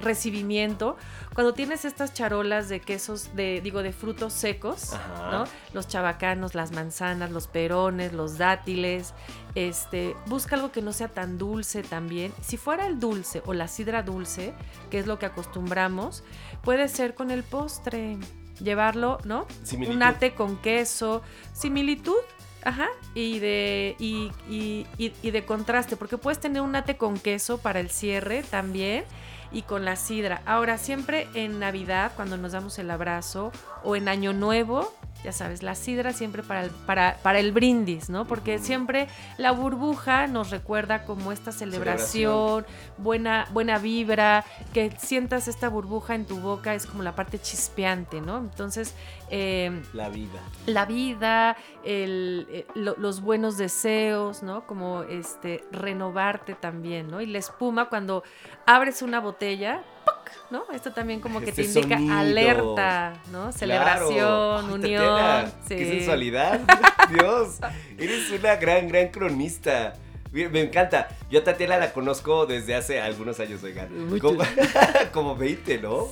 recibimiento 0.00 0.96
cuando 1.34 1.54
tienes 1.54 1.84
estas 1.84 2.12
charolas 2.12 2.68
de 2.68 2.80
quesos, 2.80 3.34
de, 3.34 3.60
digo, 3.62 3.82
de 3.82 3.92
frutos 3.92 4.34
secos, 4.34 4.92
Ajá. 4.92 5.30
¿no? 5.30 5.44
Los 5.72 5.88
chabacanos, 5.88 6.54
las 6.54 6.72
manzanas, 6.72 7.30
los 7.30 7.46
perones, 7.46 8.12
los 8.12 8.36
dátiles. 8.36 9.14
Este, 9.54 10.14
busca 10.26 10.56
algo 10.56 10.72
que 10.72 10.82
no 10.82 10.92
sea 10.92 11.08
tan 11.08 11.38
dulce 11.38 11.82
también. 11.82 12.32
Si 12.42 12.58
fuera 12.58 12.86
el 12.86 13.00
dulce 13.00 13.42
o 13.46 13.54
la 13.54 13.66
sidra 13.66 14.02
dulce, 14.02 14.52
que 14.90 14.98
es 14.98 15.06
lo 15.06 15.18
que 15.18 15.26
acostumbramos, 15.26 16.22
puede 16.62 16.88
ser 16.88 17.14
con 17.14 17.30
el 17.30 17.42
postre. 17.42 18.18
Llevarlo, 18.62 19.18
¿no? 19.24 19.46
Similitud. 19.62 19.96
Un 19.96 20.02
ate 20.02 20.34
con 20.34 20.56
queso. 20.58 21.22
Similitud. 21.52 22.16
Ajá. 22.64 22.86
Y 23.14 23.40
de, 23.40 23.96
y, 23.98 24.30
y- 24.48 24.86
y- 24.96 25.12
y 25.20 25.30
de 25.32 25.44
contraste, 25.44 25.96
porque 25.96 26.16
puedes 26.16 26.38
tener 26.38 26.62
un 26.62 26.76
ate 26.76 26.96
con 26.96 27.18
queso 27.18 27.58
para 27.58 27.80
el 27.80 27.90
cierre 27.90 28.44
también 28.44 29.04
y 29.50 29.62
con 29.62 29.84
la 29.84 29.96
sidra. 29.96 30.42
Ahora, 30.46 30.78
siempre 30.78 31.26
en 31.34 31.58
Navidad, 31.58 32.12
cuando 32.14 32.36
nos 32.36 32.52
damos 32.52 32.78
el 32.78 32.90
abrazo, 32.90 33.50
o 33.82 33.96
en 33.96 34.08
Año 34.08 34.32
Nuevo, 34.32 34.94
ya 35.24 35.32
sabes, 35.32 35.62
la 35.62 35.74
sidra 35.74 36.12
siempre 36.12 36.42
para 36.42 36.64
el, 36.64 36.70
para, 36.70 37.16
para 37.22 37.38
el 37.38 37.52
brindis, 37.52 38.08
¿no? 38.10 38.26
Porque 38.26 38.58
siempre 38.58 39.08
la 39.38 39.52
burbuja 39.52 40.26
nos 40.26 40.50
recuerda 40.50 41.04
como 41.04 41.30
esta 41.32 41.52
celebración, 41.52 42.66
buena, 42.98 43.46
buena 43.52 43.78
vibra, 43.78 44.44
que 44.74 44.90
sientas 44.98 45.48
esta 45.48 45.68
burbuja 45.68 46.14
en 46.14 46.24
tu 46.26 46.40
boca, 46.40 46.74
es 46.74 46.86
como 46.86 47.02
la 47.02 47.14
parte 47.14 47.38
chispeante, 47.40 48.20
¿no? 48.20 48.38
Entonces, 48.38 48.94
eh, 49.30 49.82
La 49.92 50.08
vida. 50.08 50.40
la 50.66 50.84
vida, 50.86 51.56
el, 51.84 52.46
eh, 52.50 52.66
lo- 52.74 52.96
los 52.98 53.20
buenos 53.20 53.56
deseos, 53.56 54.42
¿no? 54.42 54.66
Como 54.66 55.02
este 55.04 55.64
renovarte 55.70 56.54
también, 56.54 57.08
¿no? 57.10 57.20
Y 57.20 57.26
la 57.26 57.38
espuma 57.38 57.88
cuando 57.88 58.22
abres 58.66 59.02
una 59.02 59.20
botella, 59.20 59.82
¡puc! 60.04 60.21
¿No? 60.50 60.64
Esto 60.72 60.92
también 60.92 61.20
como 61.20 61.40
que 61.40 61.52
te 61.52 61.62
Ese 61.62 61.80
indica 61.80 61.96
sonido. 61.96 62.14
alerta, 62.18 63.12
¿no? 63.30 63.52
Celebración, 63.52 64.16
Claro. 64.16 64.66
Ay, 64.68 64.72
unión. 64.74 65.52
Sí. 65.68 65.76
Qué 65.76 65.86
sensualidad. 65.90 66.60
Dios, 67.12 67.58
eres 67.98 68.30
una 68.30 68.56
gran, 68.56 68.88
gran 68.88 69.08
cronista. 69.08 69.94
Me 70.32 70.60
encanta. 70.60 71.08
Yo 71.30 71.40
a 71.40 71.44
Tatiana 71.44 71.76
la 71.78 71.92
conozco 71.92 72.46
desde 72.46 72.74
hace 72.74 73.00
algunos 73.00 73.38
años, 73.40 73.62
oigan. 73.62 73.88
Como, 74.18 74.42
como 75.12 75.36
20, 75.36 75.78
¿no? 75.78 76.08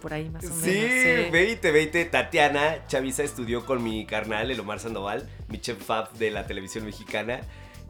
Por 0.00 0.14
ahí 0.14 0.30
más 0.30 0.42
o 0.44 0.48
menos. 0.48 0.62
Sí, 0.62 1.28
20, 1.30 1.70
20. 1.72 2.04
Tatiana 2.06 2.86
Chavisa 2.86 3.22
estudió 3.22 3.66
con 3.66 3.82
mi 3.82 4.06
carnal, 4.06 4.50
el 4.50 4.58
Omar 4.58 4.80
Sandoval, 4.80 5.28
mi 5.48 5.60
chef 5.60 5.78
fab 5.84 6.10
de 6.14 6.30
la 6.30 6.46
televisión 6.46 6.86
mexicana. 6.86 7.40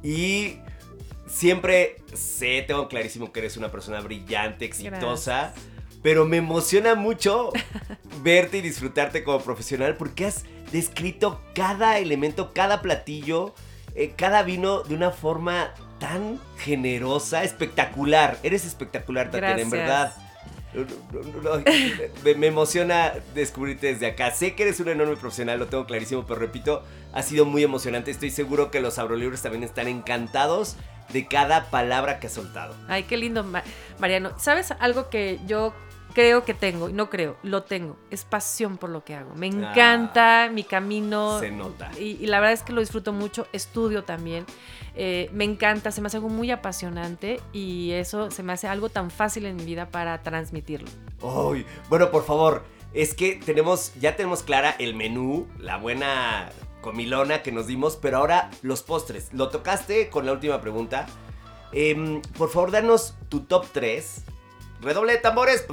Y 0.02 0.56
siempre 1.30 1.96
sé, 2.12 2.64
tengo 2.66 2.88
clarísimo 2.88 3.32
que 3.32 3.40
eres 3.40 3.56
una 3.56 3.70
persona 3.70 4.00
brillante, 4.00 4.64
exitosa. 4.64 5.54
Pero 6.02 6.24
me 6.24 6.38
emociona 6.38 6.94
mucho 6.94 7.50
verte 8.22 8.58
y 8.58 8.60
disfrutarte 8.62 9.22
como 9.22 9.40
profesional 9.40 9.96
porque 9.96 10.26
has 10.26 10.44
descrito 10.72 11.42
cada 11.54 11.98
elemento, 11.98 12.52
cada 12.54 12.80
platillo, 12.80 13.54
eh, 13.94 14.14
cada 14.16 14.42
vino 14.42 14.82
de 14.82 14.94
una 14.94 15.10
forma 15.10 15.74
tan 15.98 16.40
generosa, 16.58 17.44
espectacular. 17.44 18.38
Eres 18.42 18.64
espectacular, 18.64 19.30
Tatiana, 19.30 19.60
en 19.60 19.70
verdad. 19.70 20.14
Me, 22.24 22.34
me 22.34 22.46
emociona 22.46 23.12
descubrirte 23.34 23.88
desde 23.88 24.06
acá. 24.06 24.30
Sé 24.30 24.54
que 24.54 24.62
eres 24.64 24.80
un 24.80 24.88
enorme 24.88 25.16
profesional, 25.16 25.58
lo 25.58 25.66
tengo 25.66 25.86
clarísimo, 25.86 26.24
pero 26.26 26.38
repito, 26.40 26.82
ha 27.12 27.22
sido 27.22 27.44
muy 27.44 27.62
emocionante. 27.64 28.10
Estoy 28.10 28.30
seguro 28.30 28.70
que 28.70 28.80
los 28.80 28.98
abrolibros 28.98 29.42
también 29.42 29.64
están 29.64 29.88
encantados 29.88 30.76
de 31.12 31.26
cada 31.26 31.70
palabra 31.70 32.20
que 32.20 32.28
has 32.28 32.32
soltado. 32.34 32.74
Ay, 32.88 33.04
qué 33.04 33.16
lindo, 33.16 33.42
Ma- 33.42 33.64
Mariano. 33.98 34.32
¿Sabes 34.38 34.70
algo 34.78 35.08
que 35.10 35.40
yo 35.46 35.74
creo 36.14 36.44
que 36.44 36.54
tengo? 36.54 36.88
y 36.88 36.92
No 36.92 37.10
creo, 37.10 37.36
lo 37.42 37.62
tengo. 37.64 37.96
Es 38.10 38.24
pasión 38.24 38.78
por 38.78 38.90
lo 38.90 39.04
que 39.04 39.14
hago. 39.16 39.34
Me 39.34 39.46
encanta 39.48 40.50
mi 40.52 40.62
camino. 40.62 41.36
Ah. 41.36 41.40
Se 41.40 41.50
nota. 41.50 41.90
Y, 41.98 42.16
y 42.20 42.26
la 42.26 42.38
verdad 42.38 42.52
es 42.52 42.62
que 42.62 42.72
lo 42.72 42.80
disfruto 42.80 43.12
mucho. 43.12 43.46
Estudio 43.52 44.04
también. 44.04 44.44
Eh, 44.94 45.30
me 45.32 45.44
encanta, 45.44 45.92
se 45.92 46.00
me 46.00 46.08
hace 46.08 46.16
algo 46.16 46.28
muy 46.28 46.50
apasionante 46.50 47.40
y 47.52 47.92
eso 47.92 48.30
se 48.30 48.42
me 48.42 48.52
hace 48.52 48.66
algo 48.66 48.88
tan 48.88 49.10
fácil 49.10 49.46
en 49.46 49.56
mi 49.56 49.64
vida 49.64 49.90
para 49.90 50.22
transmitirlo. 50.22 50.88
Uy, 51.20 51.64
bueno, 51.88 52.10
por 52.10 52.24
favor, 52.24 52.64
es 52.92 53.14
que 53.14 53.36
tenemos, 53.36 53.92
ya 54.00 54.16
tenemos 54.16 54.42
clara 54.42 54.74
el 54.78 54.94
menú, 54.94 55.46
la 55.58 55.76
buena 55.76 56.50
comilona 56.80 57.42
que 57.42 57.52
nos 57.52 57.66
dimos, 57.66 57.96
pero 57.96 58.18
ahora 58.18 58.50
los 58.62 58.82
postres. 58.82 59.32
Lo 59.32 59.48
tocaste 59.48 60.08
con 60.08 60.26
la 60.26 60.32
última 60.32 60.60
pregunta. 60.60 61.06
Em, 61.72 62.20
por 62.36 62.50
favor, 62.50 62.70
danos 62.70 63.14
tu 63.28 63.40
top 63.40 63.66
3. 63.72 64.24
Redoble 64.80 65.12
de 65.12 65.18
tambores. 65.18 65.66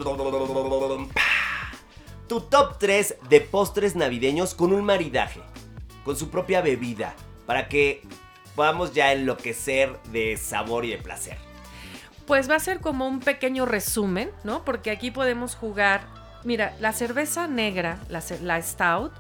Tu 2.27 2.41
top 2.41 2.77
3 2.77 3.15
de 3.30 3.41
postres 3.41 3.95
navideños 3.95 4.53
con 4.53 4.73
un 4.73 4.84
maridaje, 4.84 5.41
con 6.03 6.17
su 6.17 6.30
propia 6.30 6.62
bebida, 6.62 7.15
para 7.45 7.69
que 7.69 8.01
podamos 8.57 8.91
ya 8.91 9.13
enloquecer 9.13 10.01
de 10.11 10.35
sabor 10.35 10.83
y 10.83 10.89
de 10.89 10.97
placer. 10.97 11.37
Pues 12.25 12.49
va 12.49 12.55
a 12.55 12.59
ser 12.59 12.79
como 12.81 13.07
un 13.07 13.19
pequeño 13.19 13.67
resumen, 13.67 14.31
¿no? 14.43 14.65
Porque 14.65 14.89
aquí 14.89 15.11
podemos 15.11 15.53
jugar. 15.55 16.01
Mira, 16.43 16.75
la 16.79 16.91
cerveza 16.91 17.47
negra, 17.47 17.99
la, 18.09 18.19
stout, 18.63 19.13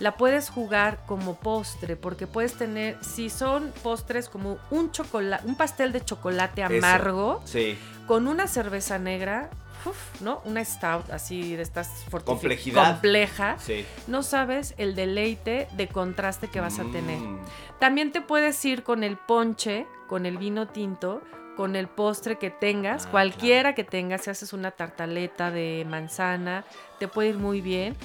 la 0.00 0.16
puedes 0.16 0.50
jugar 0.50 1.04
como 1.06 1.36
postre, 1.36 1.94
porque 1.94 2.26
puedes 2.26 2.54
tener, 2.54 2.98
si 3.00 3.30
son 3.30 3.72
postres 3.84 4.28
como 4.28 4.58
un 4.72 4.90
chocolate, 4.90 5.46
un 5.46 5.54
pastel 5.56 5.92
de 5.92 6.04
chocolate 6.04 6.64
amargo, 6.64 7.42
Sí. 7.44 7.78
con 8.08 8.26
una 8.26 8.48
cerveza 8.48 8.98
negra, 8.98 9.50
uf, 9.86 10.20
¿no? 10.20 10.40
Una 10.44 10.64
stout 10.64 11.10
así 11.10 11.56
de 11.56 11.62
estas 11.62 12.04
Complejidad. 12.24 12.92
compleja. 12.92 13.56
Sí. 13.58 13.84
No 14.06 14.22
sabes 14.22 14.74
el 14.78 14.94
deleite 14.94 15.68
de 15.76 15.88
contraste 15.88 16.48
que 16.48 16.60
vas 16.60 16.78
a 16.78 16.84
tener. 16.84 17.18
Mm. 17.18 17.38
También 17.78 18.12
te 18.12 18.20
puedes 18.20 18.62
ir 18.64 18.82
con 18.82 19.04
el 19.04 19.16
ponche, 19.16 19.86
con 20.08 20.26
el 20.26 20.38
vino 20.38 20.68
tinto, 20.68 21.22
con 21.56 21.76
el 21.76 21.88
postre 21.88 22.38
que 22.38 22.50
tengas, 22.50 23.06
Ah, 23.06 23.10
cualquiera 23.10 23.74
que 23.74 23.84
tengas, 23.84 24.22
si 24.22 24.30
haces 24.30 24.52
una 24.52 24.70
tartaleta 24.70 25.50
de 25.50 25.86
manzana, 25.88 26.64
te 26.98 27.06
puede 27.08 27.30
ir 27.30 27.38
muy 27.38 27.60
bien. 27.60 27.96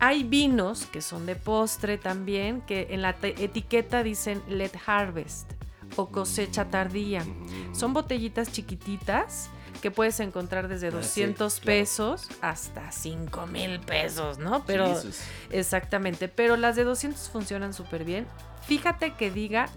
Hay 0.00 0.24
vinos 0.24 0.86
que 0.86 1.00
son 1.02 1.26
de 1.26 1.36
postre 1.36 1.98
también, 1.98 2.60
que 2.62 2.88
en 2.90 3.02
la 3.02 3.10
etiqueta 3.22 4.02
dicen 4.02 4.42
Let 4.48 4.72
Harvest 4.86 5.52
o 5.96 6.08
cosecha 6.08 6.70
tardía. 6.70 7.22
Mm. 7.22 7.74
Son 7.74 7.92
botellitas 7.92 8.50
chiquititas 8.50 9.50
que 9.82 9.90
puedes 9.90 10.18
encontrar 10.20 10.68
desde 10.68 10.86
Ah, 10.86 10.90
sí, 10.92 10.96
200 10.96 11.54
claro. 11.60 11.66
pesos 11.66 12.28
hasta 12.40 12.90
5 12.90 13.46
mil 13.48 13.80
pesos, 13.80 14.38
¿no? 14.38 14.64
Pero 14.64 14.94
Jesus. 14.94 15.20
Exactamente, 15.50 16.28
pero 16.28 16.56
las 16.56 16.76
de 16.76 16.84
200 16.84 17.28
funcionan 17.28 17.74
súper 17.74 18.04
bien. 18.04 18.26
Fíjate 18.66 19.14
que 19.14 19.30
diga 19.30 19.68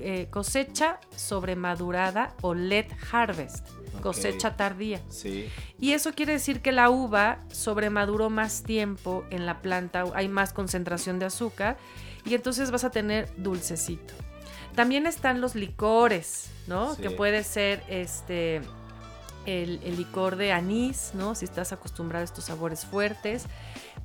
eh, 0.00 0.26
cosecha 0.30 0.98
sobremadurada 1.14 2.34
o 2.40 2.54
let 2.54 2.88
harvest. 3.12 3.66
cosecha 4.02 4.56
tardía. 4.56 5.00
Sí. 5.10 5.48
Y 5.78 5.92
eso 5.92 6.12
quiere 6.12 6.32
decir 6.32 6.60
que 6.62 6.72
la 6.72 6.90
uva 6.90 7.38
sobremaduró 7.52 8.30
más 8.30 8.62
tiempo 8.62 9.24
en 9.30 9.46
la 9.46 9.60
planta, 9.62 10.04
hay 10.14 10.28
más 10.28 10.52
concentración 10.52 11.18
de 11.18 11.26
azúcar 11.26 11.76
y 12.24 12.34
entonces 12.34 12.70
vas 12.70 12.84
a 12.84 12.90
tener 12.90 13.28
dulcecito. 13.36 14.14
También 14.74 15.06
están 15.06 15.40
los 15.40 15.54
licores, 15.54 16.50
¿no? 16.66 16.94
Sí. 16.94 17.02
Que 17.02 17.10
puede 17.10 17.42
ser 17.44 17.82
este 17.88 18.60
el, 19.46 19.80
el 19.84 19.96
licor 19.96 20.36
de 20.36 20.52
anís, 20.52 21.12
¿no? 21.14 21.34
Si 21.34 21.44
estás 21.44 21.72
acostumbrado 21.72 22.22
a 22.22 22.24
estos 22.24 22.44
sabores 22.44 22.84
fuertes. 22.84 23.46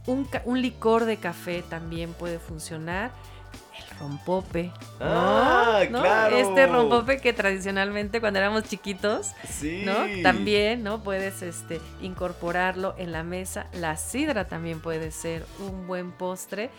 Un 0.05 0.61
licor 0.61 1.05
de 1.05 1.17
café 1.17 1.63
también 1.63 2.13
puede 2.13 2.39
funcionar. 2.39 3.11
El 3.77 3.97
rompope. 3.99 4.71
¿no? 4.99 5.05
Ah, 5.05 5.81
¿No? 5.89 6.01
claro. 6.01 6.37
Este 6.37 6.67
rompope 6.67 7.17
que 7.17 7.33
tradicionalmente 7.33 8.19
cuando 8.19 8.39
éramos 8.39 8.63
chiquitos 8.63 9.31
Sí. 9.49 9.83
¿no? 9.85 9.95
También, 10.23 10.83
¿no? 10.83 11.03
Puedes 11.03 11.41
este, 11.41 11.81
incorporarlo 12.01 12.95
en 12.97 13.11
la 13.11 13.23
mesa. 13.23 13.67
La 13.73 13.97
sidra 13.97 14.45
también 14.45 14.79
puede 14.81 15.11
ser 15.11 15.45
un 15.59 15.87
buen 15.87 16.11
postre. 16.11 16.69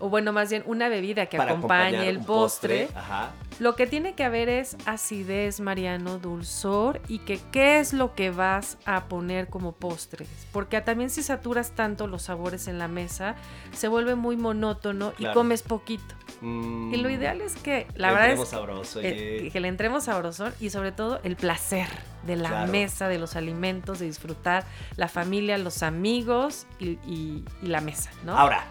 O 0.00 0.08
bueno, 0.08 0.32
más 0.32 0.50
bien 0.50 0.62
una 0.66 0.88
bebida 0.88 1.26
que 1.26 1.36
Para 1.38 1.52
acompañe 1.52 2.08
el 2.08 2.20
postre. 2.20 2.88
Ajá. 2.94 3.32
Lo 3.58 3.74
que 3.74 3.88
tiene 3.88 4.14
que 4.14 4.22
haber 4.22 4.48
es 4.48 4.76
acidez, 4.86 5.58
Mariano, 5.58 6.18
dulzor 6.20 7.00
y 7.08 7.18
que 7.18 7.40
qué 7.50 7.80
es 7.80 7.92
lo 7.92 8.14
que 8.14 8.30
vas 8.30 8.78
a 8.86 9.06
poner 9.06 9.48
como 9.48 9.72
postre. 9.72 10.26
Porque 10.52 10.80
también 10.80 11.10
si 11.10 11.24
saturas 11.24 11.72
tanto 11.72 12.06
los 12.06 12.22
sabores 12.22 12.68
en 12.68 12.78
la 12.78 12.86
mesa, 12.86 13.34
se 13.72 13.88
vuelve 13.88 14.14
muy 14.14 14.36
monótono 14.36 15.10
Claro. 15.12 15.32
y 15.32 15.34
comes 15.34 15.62
poquito. 15.62 16.14
Mm, 16.40 16.94
Y 16.94 16.96
lo 16.98 17.10
ideal 17.10 17.40
es 17.40 17.56
que, 17.56 17.88
la 17.96 18.08
le 18.08 18.14
verdad 18.14 18.24
entremos 18.30 18.44
es 18.46 18.50
sabroso, 18.50 19.00
eh, 19.00 19.38
oye. 19.40 19.50
que 19.50 19.58
le 19.58 19.66
entremos 19.66 20.04
sabrosón 20.04 20.54
y 20.60 20.70
sobre 20.70 20.92
todo 20.92 21.18
el 21.24 21.34
placer 21.34 21.88
de 22.24 22.36
la 22.36 22.50
Claro. 22.50 22.70
mesa, 22.70 23.08
de 23.08 23.18
los 23.18 23.34
alimentos, 23.34 23.98
de 23.98 24.06
disfrutar 24.06 24.64
la 24.94 25.08
familia, 25.08 25.58
los 25.58 25.82
amigos 25.82 26.66
y, 26.78 26.90
y- 27.04 27.44
y 27.60 27.66
la 27.66 27.80
mesa, 27.80 28.10
¿no? 28.24 28.38
Ahora, 28.38 28.62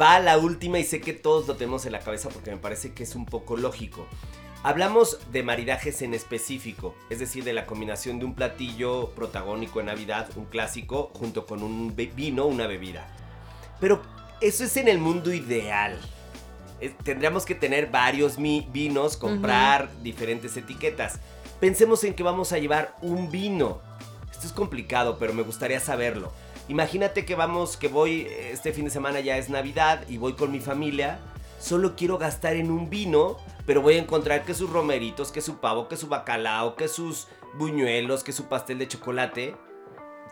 va 0.00 0.18
la 0.20 0.38
última 0.38 0.78
y 0.78 0.84
sé 0.84 1.00
que 1.00 1.12
todos 1.12 1.46
lo 1.48 1.54
tenemos 1.56 1.86
en 1.86 1.92
la 1.92 2.00
cabeza 2.00 2.28
porque 2.28 2.50
me 2.50 2.56
parece 2.58 2.92
que 2.92 3.02
es 3.02 3.14
un 3.14 3.26
poco 3.26 3.56
lógico. 3.56 4.06
Hablamos 4.64 5.20
de 5.30 5.42
maridajes 5.44 6.02
en 6.02 6.14
específico, 6.14 6.94
es 7.10 7.20
decir, 7.20 7.44
de 7.44 7.52
la 7.52 7.64
combinación 7.66 8.18
de 8.18 8.24
un 8.24 8.34
platillo 8.34 9.10
protagónico 9.10 9.78
en 9.80 9.86
Navidad, 9.86 10.28
un 10.36 10.46
clásico, 10.46 11.10
junto 11.14 11.46
con 11.46 11.62
un 11.62 11.94
vino, 11.94 12.46
una 12.46 12.66
bebida. 12.66 13.06
Pero 13.80 14.02
eso 14.40 14.64
es 14.64 14.76
en 14.76 14.88
el 14.88 14.98
mundo 14.98 15.32
ideal. 15.32 15.98
Es- 16.80 16.96
tendríamos 16.98 17.44
que 17.44 17.54
tener 17.54 17.86
varios 17.90 18.36
vinos, 18.36 19.16
comprar 19.16 19.90
diferentes 20.02 20.56
etiquetas. 20.56 21.20
Pensemos 21.60 22.02
en 22.04 22.14
que 22.14 22.22
vamos 22.24 22.52
a 22.52 22.58
llevar 22.58 22.96
un 23.00 23.30
vino. 23.30 23.80
Esto 24.30 24.46
es 24.48 24.52
complicado, 24.52 25.18
pero 25.18 25.32
me 25.34 25.42
gustaría 25.42 25.78
saberlo. 25.80 26.32
Imagínate 26.68 27.24
que 27.24 27.34
vamos, 27.34 27.76
que 27.76 27.88
voy, 27.88 28.28
este 28.52 28.72
fin 28.72 28.84
de 28.84 28.90
semana 28.90 29.20
ya 29.20 29.38
es 29.38 29.48
Navidad 29.48 30.04
y 30.08 30.18
voy 30.18 30.34
con 30.34 30.52
mi 30.52 30.60
familia. 30.60 31.18
Solo 31.58 31.96
quiero 31.96 32.18
gastar 32.18 32.56
en 32.56 32.70
un 32.70 32.90
vino, 32.90 33.38
pero 33.66 33.80
voy 33.80 33.94
a 33.94 33.98
encontrar 33.98 34.44
que 34.44 34.54
sus 34.54 34.70
romeritos, 34.70 35.32
que 35.32 35.40
su 35.40 35.58
pavo, 35.58 35.88
que 35.88 35.96
su 35.96 36.08
bacalao, 36.08 36.76
que 36.76 36.86
sus 36.86 37.28
buñuelos, 37.54 38.22
que 38.22 38.32
su 38.32 38.48
pastel 38.48 38.78
de 38.78 38.88
chocolate. 38.88 39.56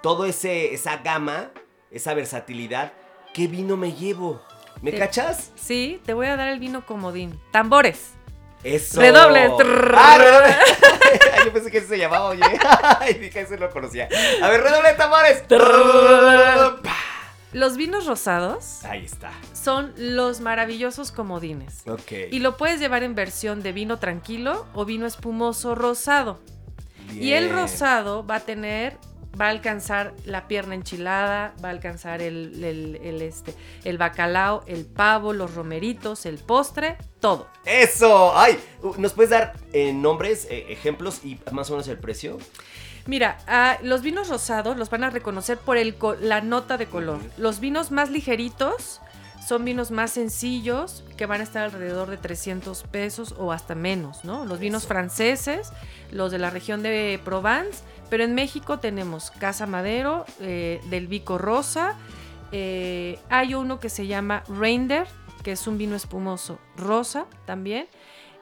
Todo 0.03 0.27
ese, 0.27 0.75
esa 0.75 0.99
gama, 0.99 1.51
esa 1.91 2.13
versatilidad. 2.15 2.93
¿Qué 3.33 3.49
vino 3.49 3.77
me 3.77 3.93
llevo? 3.93 4.43
¿Me 4.83 4.93
cachas? 4.93 5.53
Sí, 5.57 6.01
te 6.05 6.13
voy 6.13 6.27
a 6.27 6.37
dar 6.37 6.49
el 6.49 6.61
vino 6.61 6.85
comodín. 6.85 7.41
Tambores. 7.51 8.16
Eso. 8.67 9.01
Redoble. 9.01 9.49
Ah, 9.95 10.19
redoble. 10.19 10.57
Yo 11.45 11.53
pensé 11.53 11.71
que 11.71 11.79
ese 11.79 11.87
se 11.87 11.99
llamaba, 11.99 12.27
oye. 12.31 12.43
Ay, 13.01 13.15
dije, 13.15 13.41
ese 13.43 13.57
lo 13.59 13.71
conocía. 13.71 14.09
A 14.43 14.49
ver, 14.49 14.61
redoble 14.63 14.89
de 14.89 14.95
tambores. 14.95 15.45
Los 17.53 17.77
vinos 17.77 18.07
rosados 18.07 18.85
Ahí 18.85 19.05
está. 19.05 19.31
son 19.55 19.95
los 19.97 20.41
maravillosos 20.41 21.13
comodines. 21.13 21.83
Ok. 21.87 22.13
Y 22.31 22.41
lo 22.41 22.57
puedes 22.57 22.81
llevar 22.81 23.03
en 23.05 23.15
versión 23.15 23.63
de 23.63 23.73
vino 23.73 23.99
tranquilo 23.99 24.67
o 24.75 24.85
vino 24.85 25.07
espumoso 25.07 25.75
rosado. 25.75 26.41
Y 27.15 27.33
el 27.33 27.51
rosado 27.51 28.27
va 28.27 28.37
a 28.37 28.41
tener, 28.41 28.99
va 29.39 29.47
a 29.47 29.51
alcanzar 29.51 30.15
la 30.25 30.49
pierna 30.49 30.75
enchilada, 30.75 31.55
va 31.65 31.69
a 31.69 31.73
alcanzar 31.73 32.23
el, 32.23 32.63
el- 32.65 32.97
el, 33.03 33.23
este, 33.23 33.55
el 33.85 33.99
bacalao, 33.99 34.63
el 34.67 34.87
pavo, 34.87 35.33
los 35.33 35.55
romeritos, 35.55 36.27
el 36.27 36.39
postre, 36.39 36.97
todo. 37.21 37.49
¡Eso! 37.65 38.37
¡Ay! 38.37 38.59
uh, 38.83 38.95
¿Nos 38.99 39.13
puedes 39.13 39.31
dar 39.31 39.55
eh, 39.73 39.93
nombres, 39.93 40.47
eh, 40.51 40.67
ejemplos 40.71 41.25
y 41.25 41.39
más 41.53 41.69
o 41.71 41.75
menos 41.75 41.89
el 41.89 41.99
precio? 41.99 42.39
Mira, 43.07 43.39
ah, 43.47 43.79
los 43.83 44.03
vinos 44.03 44.29
rosados 44.29 44.77
los 44.77 44.91
van 44.91 45.05
a 45.05 45.11
reconocer 45.11 45.59
por 45.59 45.77
el 45.77 45.97
la 46.21 46.41
nota 46.41 46.77
de 46.77 46.87
color. 46.87 47.21
Los 47.37 47.61
vinos 47.61 47.91
más 47.93 48.11
ligeritos 48.11 49.01
son 49.47 49.65
vinos 49.65 49.93
más 49.93 50.11
sencillos 50.11 51.05
que 51.17 51.25
van 51.25 51.41
a 51.41 51.45
estar 51.45 51.63
alrededor 51.63 52.11
de 52.11 52.17
300 52.17 52.83
pesos 52.83 53.33
o 53.39 53.53
hasta 53.53 53.77
menos, 53.77 54.25
¿no? 54.25 54.45
Los 54.45 54.59
vinos 54.59 54.89
franceses, 54.89 55.71
los 56.11 56.33
de 56.33 56.39
la 56.41 56.51
región 56.51 56.83
de 56.83 57.21
Provence, 57.25 57.85
pero 58.11 58.25
en 58.25 58.35
México 58.35 58.79
tenemos 58.79 59.31
Casa 59.31 59.67
Madero, 59.67 60.25
eh, 60.41 60.81
del 60.91 61.07
Vico 61.07 61.39
Rosa, 61.39 61.95
eh, 62.53 63.19
hay 63.29 63.55
uno 63.55 63.81
que 63.81 63.89
se 63.89 64.07
llama 64.07 64.43
Reindeer, 64.49 65.07
que 65.43 65.53
es 65.53 65.67
un 65.67 65.79
vino 65.79 65.95
espumoso 65.97 66.59
rosa 66.77 67.27
también. 67.45 67.87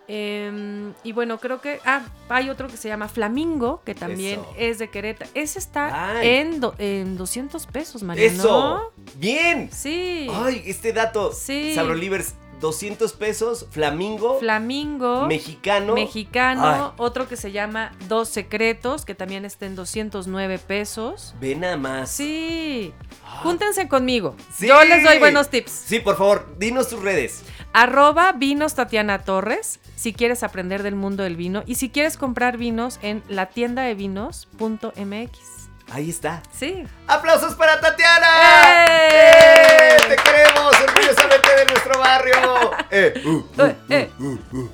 Em, 0.06 0.92
y 1.02 1.12
bueno, 1.12 1.38
creo 1.38 1.62
que. 1.62 1.80
Ah, 1.86 2.02
hay 2.28 2.50
otro 2.50 2.68
que 2.68 2.76
se 2.76 2.88
llama 2.88 3.08
Flamingo, 3.08 3.80
que 3.86 3.94
también 3.94 4.40
Eso. 4.40 4.54
es 4.58 4.78
de 4.78 4.88
Querétaro. 4.90 5.30
Ese 5.32 5.58
está 5.58 6.18
Ay. 6.18 6.28
en, 6.28 6.60
do- 6.60 6.74
en 6.78 7.16
200 7.16 7.66
pesos, 7.66 8.02
Mariano. 8.02 8.36
¡Eso! 8.38 8.92
¡Bien! 9.16 9.70
Sí. 9.72 10.28
¡Ay! 10.30 10.62
Este 10.66 10.92
dato. 10.92 11.32
Sí. 11.32 11.74
Sabrolivers, 11.74 12.34
200 12.60 13.12
pesos, 13.14 13.66
flamingo, 13.70 14.38
Flamingo. 14.38 15.26
mexicano. 15.26 15.94
Mexicano, 15.94 16.62
Ay. 16.66 16.92
otro 16.96 17.28
que 17.28 17.36
se 17.36 17.52
llama 17.52 17.92
Dos 18.08 18.28
Secretos, 18.28 19.04
que 19.04 19.14
también 19.14 19.44
está 19.44 19.66
en 19.66 19.76
209 19.76 20.58
pesos. 20.58 21.34
Ve 21.40 21.54
nada 21.56 21.76
más. 21.76 22.10
Sí. 22.10 22.92
Ah. 23.24 23.40
Júntense 23.42 23.88
conmigo. 23.88 24.36
Sí. 24.54 24.68
Yo 24.68 24.82
les 24.84 25.02
doy 25.02 25.18
buenos 25.18 25.50
tips. 25.50 25.70
Sí, 25.70 26.00
por 26.00 26.16
favor, 26.16 26.54
dinos 26.58 26.88
tus 26.88 27.02
redes. 27.02 27.42
Arroba 27.72 28.32
vinos 28.32 28.74
Tatiana 28.74 29.18
Torres, 29.24 29.80
si 29.96 30.12
quieres 30.12 30.42
aprender 30.44 30.82
del 30.84 30.94
mundo 30.94 31.24
del 31.24 31.34
vino 31.36 31.64
y 31.66 31.74
si 31.74 31.90
quieres 31.90 32.16
comprar 32.16 32.56
vinos 32.56 32.98
en 33.02 33.22
la 33.28 33.46
tienda 33.46 33.82
de 33.82 33.94
vinos.mx. 33.94 35.63
Ahí 35.90 36.10
está. 36.10 36.42
Sí. 36.52 36.84
¡Aplausos 37.06 37.54
para 37.54 37.80
Tatiana! 37.80 38.86
¡Eh! 38.86 39.08
¡Eh! 39.12 39.96
¡Te 40.08 40.16
queremos 40.16 40.74
orgullosamente 40.80 41.56
de 41.56 41.66
nuestro 41.66 41.98
barrio! 41.98 42.70
Eh, 42.90 43.12
uh, 43.24 44.22
uh, 44.22 44.38
uh. 44.52 44.70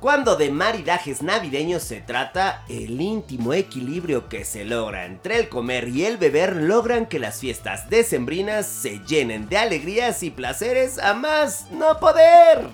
Cuando 0.00 0.34
de 0.36 0.50
maridajes 0.50 1.22
navideños 1.22 1.82
se 1.82 2.00
trata, 2.00 2.64
el 2.70 3.00
íntimo 3.00 3.52
equilibrio 3.52 4.30
que 4.30 4.46
se 4.46 4.64
logra 4.64 5.04
entre 5.04 5.36
el 5.38 5.50
comer 5.50 5.88
y 5.88 6.06
el 6.06 6.16
beber 6.16 6.56
logran 6.56 7.04
que 7.04 7.18
las 7.18 7.38
fiestas 7.38 7.90
decembrinas 7.90 8.66
se 8.66 9.00
llenen 9.00 9.48
de 9.50 9.58
alegrías 9.58 10.22
y 10.22 10.30
placeres 10.30 10.98
a 10.98 11.12
más 11.12 11.70
no 11.70 12.00
poder. 12.00 12.70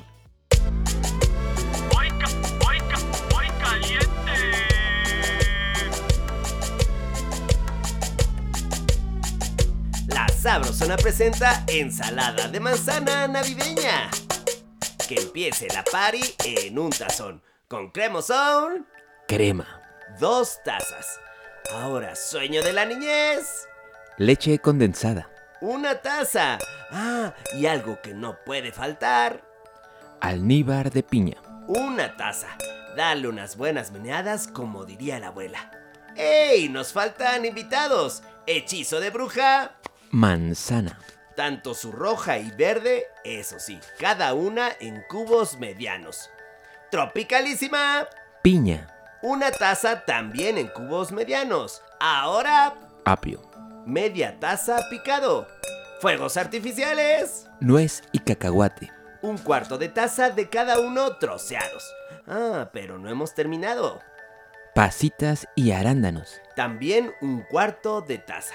Sabrosona 10.41 10.97
presenta 10.97 11.65
ensalada 11.67 12.49
de 12.49 12.61
manzana 12.61 13.27
navideña. 13.27 14.11
Que 15.09 15.17
empiece 15.17 15.67
la 15.73 15.83
party 15.85 16.35
en 16.45 16.79
un 16.79 16.91
tazón. 16.91 17.43
Con 17.69 17.91
cremosón, 17.91 18.87
Crema. 19.27 19.81
dos 20.21 20.59
tazas. 20.65 21.19
Ahora 21.75 22.15
sueño 22.15 22.63
de 22.63 22.73
la 22.73 22.85
niñez, 22.85 23.67
Leche 24.19 24.59
condensada. 24.61 25.29
una 25.61 26.01
taza. 26.01 26.59
Ah, 26.93 27.35
y 27.55 27.67
algo 27.67 28.01
que 28.03 28.15
no 28.15 28.37
puede 28.45 28.71
faltar, 28.71 29.43
Alníbar 30.21 30.91
de 30.93 31.03
piña. 31.03 31.37
una 31.67 32.17
taza. 32.17 32.49
Dale 32.97 33.27
unas 33.29 33.57
buenas 33.57 33.91
meneadas 33.91 34.47
como 34.47 34.85
diría 34.85 35.19
la 35.19 35.29
abuela. 35.29 35.71
¡Ey! 36.15 36.69
Nos 36.69 36.93
faltan 36.93 37.45
invitados. 37.45 38.23
Hechizo 38.47 39.01
de 39.01 39.11
bruja, 39.11 39.73
Manzana. 40.11 40.99
tanto 41.37 41.75
su 41.75 41.93
roja 41.93 42.39
y 42.39 42.51
verde, 42.53 43.05
eso 43.25 43.59
sí, 43.59 43.79
cada 43.99 44.33
una 44.35 44.71
en 44.81 45.03
cubos 45.09 45.59
medianos. 45.59 46.31
Tropicalísima, 46.91 48.07
Piña. 48.43 48.89
una 49.23 49.51
taza 49.51 50.05
también 50.07 50.57
en 50.59 50.69
cubos 50.69 51.13
medianos. 51.13 51.83
Ahora, 52.01 52.75
Apio. 53.05 53.43
media 53.85 54.39
taza 54.41 54.79
picado. 54.91 55.47
Fuegos 56.01 56.37
artificiales, 56.37 57.47
Nuez 57.61 58.03
y 58.13 58.19
cacahuate. 58.21 58.91
un 59.23 59.37
cuarto 59.39 59.77
de 59.79 59.89
taza 59.89 60.31
de 60.31 60.49
cada 60.49 60.79
uno 60.79 61.17
troceados. 61.19 61.85
Ah, 62.27 62.71
pero 62.73 62.99
no 62.99 63.11
hemos 63.11 63.35
terminado. 63.35 64.01
Pasitas 64.75 65.47
y 65.55 65.73
arándanos. 65.73 66.41
También 66.55 67.13
un 67.21 67.43
cuarto 67.43 68.01
de 68.03 68.19
taza. 68.19 68.55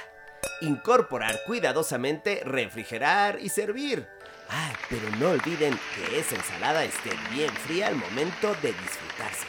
Incorporar 0.61 1.39
cuidadosamente, 1.45 2.41
refrigerar 2.45 3.39
y 3.39 3.49
servir. 3.49 4.07
Ah, 4.49 4.73
pero 4.89 5.09
no 5.17 5.29
olviden 5.29 5.79
que 5.95 6.19
esa 6.19 6.35
ensalada 6.35 6.83
esté 6.83 7.11
bien 7.31 7.51
fría 7.65 7.87
al 7.87 7.95
momento 7.95 8.53
de 8.61 8.73
disfrutarse. 8.73 9.45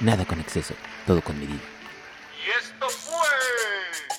Nada 0.00 0.24
con 0.24 0.40
exceso, 0.40 0.74
todo 1.06 1.20
con 1.22 1.38
medida. 1.38 1.60
Y 2.44 2.50
esto 2.58 2.88
fue 2.88 3.28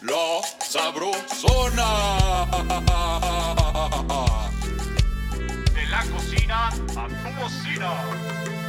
La 0.01 0.41
Sabrosona. 0.65 1.89
de 5.73 5.85
la 5.87 6.03
cocina 6.13 6.67
a 6.67 7.07
tu 7.07 7.41
bocina. 7.41 8.62